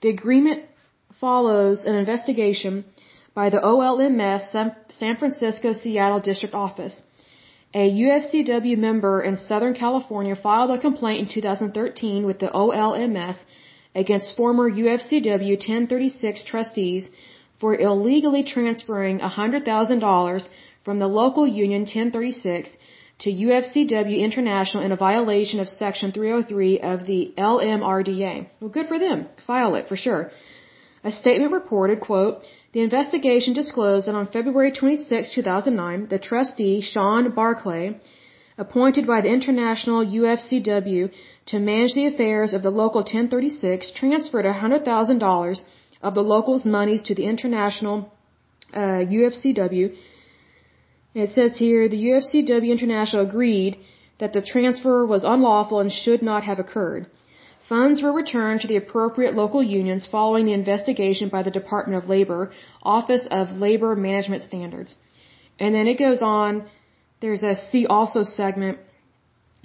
[0.01, 0.65] The agreement
[1.21, 2.85] follows an investigation
[3.33, 4.43] by the OLMS
[5.01, 7.01] San Francisco Seattle District Office.
[7.75, 13.39] A UFCW member in Southern California filed a complaint in 2013 with the OLMS
[13.95, 17.09] against former UFCW 1036 trustees
[17.61, 20.49] for illegally transferring $100,000
[20.85, 22.77] from the local union 1036
[23.21, 28.47] to UFCW International in a violation of Section 303 of the LMRDA.
[28.61, 29.27] Well, good for them.
[29.47, 30.31] File it for sure.
[31.05, 32.43] A statement reported, quote,
[32.73, 38.01] The investigation disclosed that on February 26, 2009, the trustee, Sean Barclay,
[38.57, 41.11] appointed by the International UFCW
[41.47, 45.63] to manage the affairs of the local 1036, transferred $100,000
[46.03, 48.13] of the local's monies to the International
[48.75, 49.97] uh, UFCW.
[51.15, 53.79] It says here the UFCW International agreed
[54.19, 57.07] that the transfer was unlawful and should not have occurred.
[57.69, 62.09] Funds were returned to the appropriate local unions following the investigation by the Department of
[62.09, 62.51] Labor,
[62.83, 64.95] Office of Labor Management Standards.
[65.59, 66.67] And then it goes on,
[67.21, 68.79] there's a see also segment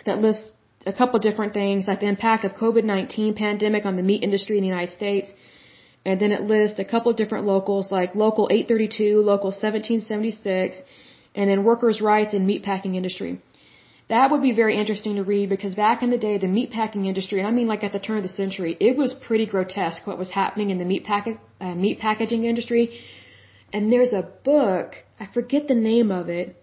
[0.06, 0.52] that lists
[0.86, 4.64] a couple different things like the impact of COVID-19 pandemic on the meat industry in
[4.64, 5.32] the United States.
[6.06, 10.82] And then it lists a couple different locals like local 832, local 1776,
[11.36, 13.42] and then workers' rights in meatpacking industry.
[14.10, 17.40] That would be very interesting to read because back in the day, the meatpacking industry,
[17.40, 20.18] and I mean like at the turn of the century, it was pretty grotesque what
[20.18, 21.28] was happening in the meat, pack,
[21.62, 23.00] uh, meat packaging industry.
[23.72, 26.56] And there's a book, I forget the name of it.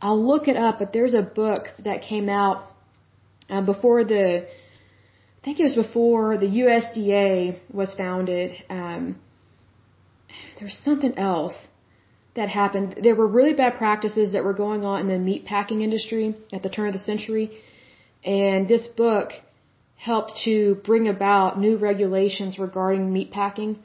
[0.00, 2.64] I'll look it up, but there's a book that came out
[3.48, 8.52] uh, before the, I think it was before the USDA was founded.
[8.68, 9.16] Um,
[10.58, 11.54] there's something else
[12.34, 12.96] that happened.
[13.02, 16.62] There were really bad practices that were going on in the meat packing industry at
[16.62, 17.50] the turn of the century.
[18.24, 19.32] And this book
[19.96, 23.78] helped to bring about new regulations regarding meat packing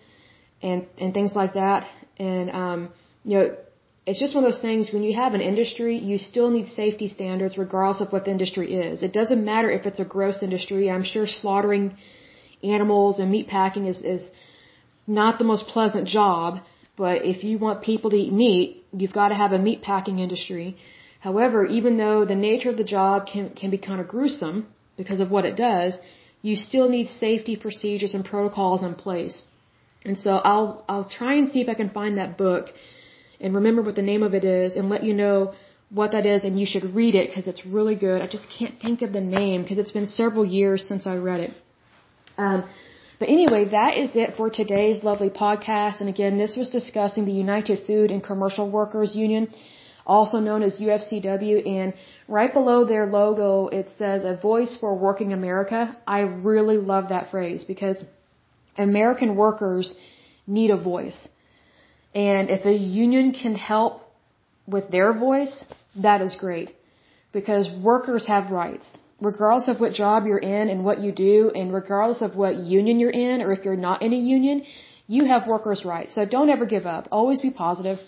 [0.62, 1.86] and, and things like that.
[2.18, 2.89] And, um,
[3.24, 3.56] you know,
[4.06, 7.10] it's just one of those things when you have an industry, you still need safety
[7.10, 9.02] standards regardless of what the industry is.
[9.02, 10.89] It doesn't matter if it's a gross industry.
[10.89, 11.98] I'm sure slaughtering
[12.64, 14.24] animals and meat packing is, is
[15.06, 16.62] not the most pleasant job
[16.98, 20.20] but if you want people to eat meat, you've got to have a meat packing
[20.20, 20.76] industry.
[21.20, 24.68] However, even though the nature of the job can, can be kind of gruesome
[24.98, 25.98] because of what it does,
[26.41, 29.41] you still need safety procedures and protocols in place.
[30.06, 32.68] And so I'll, I'll try and see if I can find that book
[33.39, 35.54] and remember what the name of it is and let you know
[35.89, 38.22] what that is and you should read it because it's really good.
[38.22, 41.41] I just can't think of the name because it's been several years since I read
[41.41, 41.54] it.
[42.38, 42.68] Um,
[43.20, 46.01] but anyway, that is it for today's lovely podcast.
[46.01, 49.47] And again, this was discussing the United Food and Commercial Workers Union,
[50.05, 51.68] also known as UFCW.
[51.68, 51.93] And
[52.28, 55.97] right below their logo, it says a voice for working America.
[56.05, 57.97] I really love that phrase because
[58.78, 59.95] American workers
[60.45, 61.28] need a voice.
[62.13, 64.03] And if a union can help
[64.68, 65.63] with their voice,
[65.95, 66.76] that is great
[67.32, 68.91] because workers have rights
[69.22, 72.99] regardless of what job you're in and what you do, and regardless of what union
[72.99, 74.63] you're in, or if you're not in a union,
[75.07, 76.13] you have workers' rights.
[76.15, 77.07] So don't ever give up.
[77.11, 77.99] Always be positive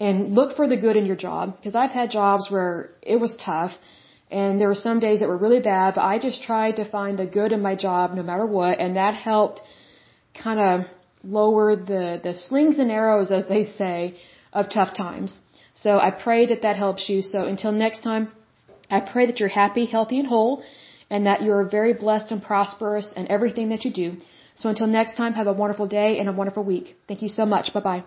[0.00, 1.56] and look for the good in your job.
[1.56, 3.72] Because I've had jobs where it was tough
[4.30, 7.18] and there were some days that were really bad, but I just tried to find
[7.18, 9.60] the good in my job no matter what, and that helped
[10.42, 10.86] kind of
[11.22, 14.16] lower the, the slings and arrows, as they say,
[14.52, 15.38] of tough times.
[15.74, 17.20] So I pray that that helps you.
[17.20, 18.32] So until next time,
[18.98, 20.62] I pray that you're happy, healthy, and whole,
[21.10, 24.08] and that you are very blessed and prosperous in everything that you do.
[24.54, 26.96] So until next time, have a wonderful day and a wonderful week.
[27.08, 27.72] Thank you so much.
[27.72, 28.04] Bye bye.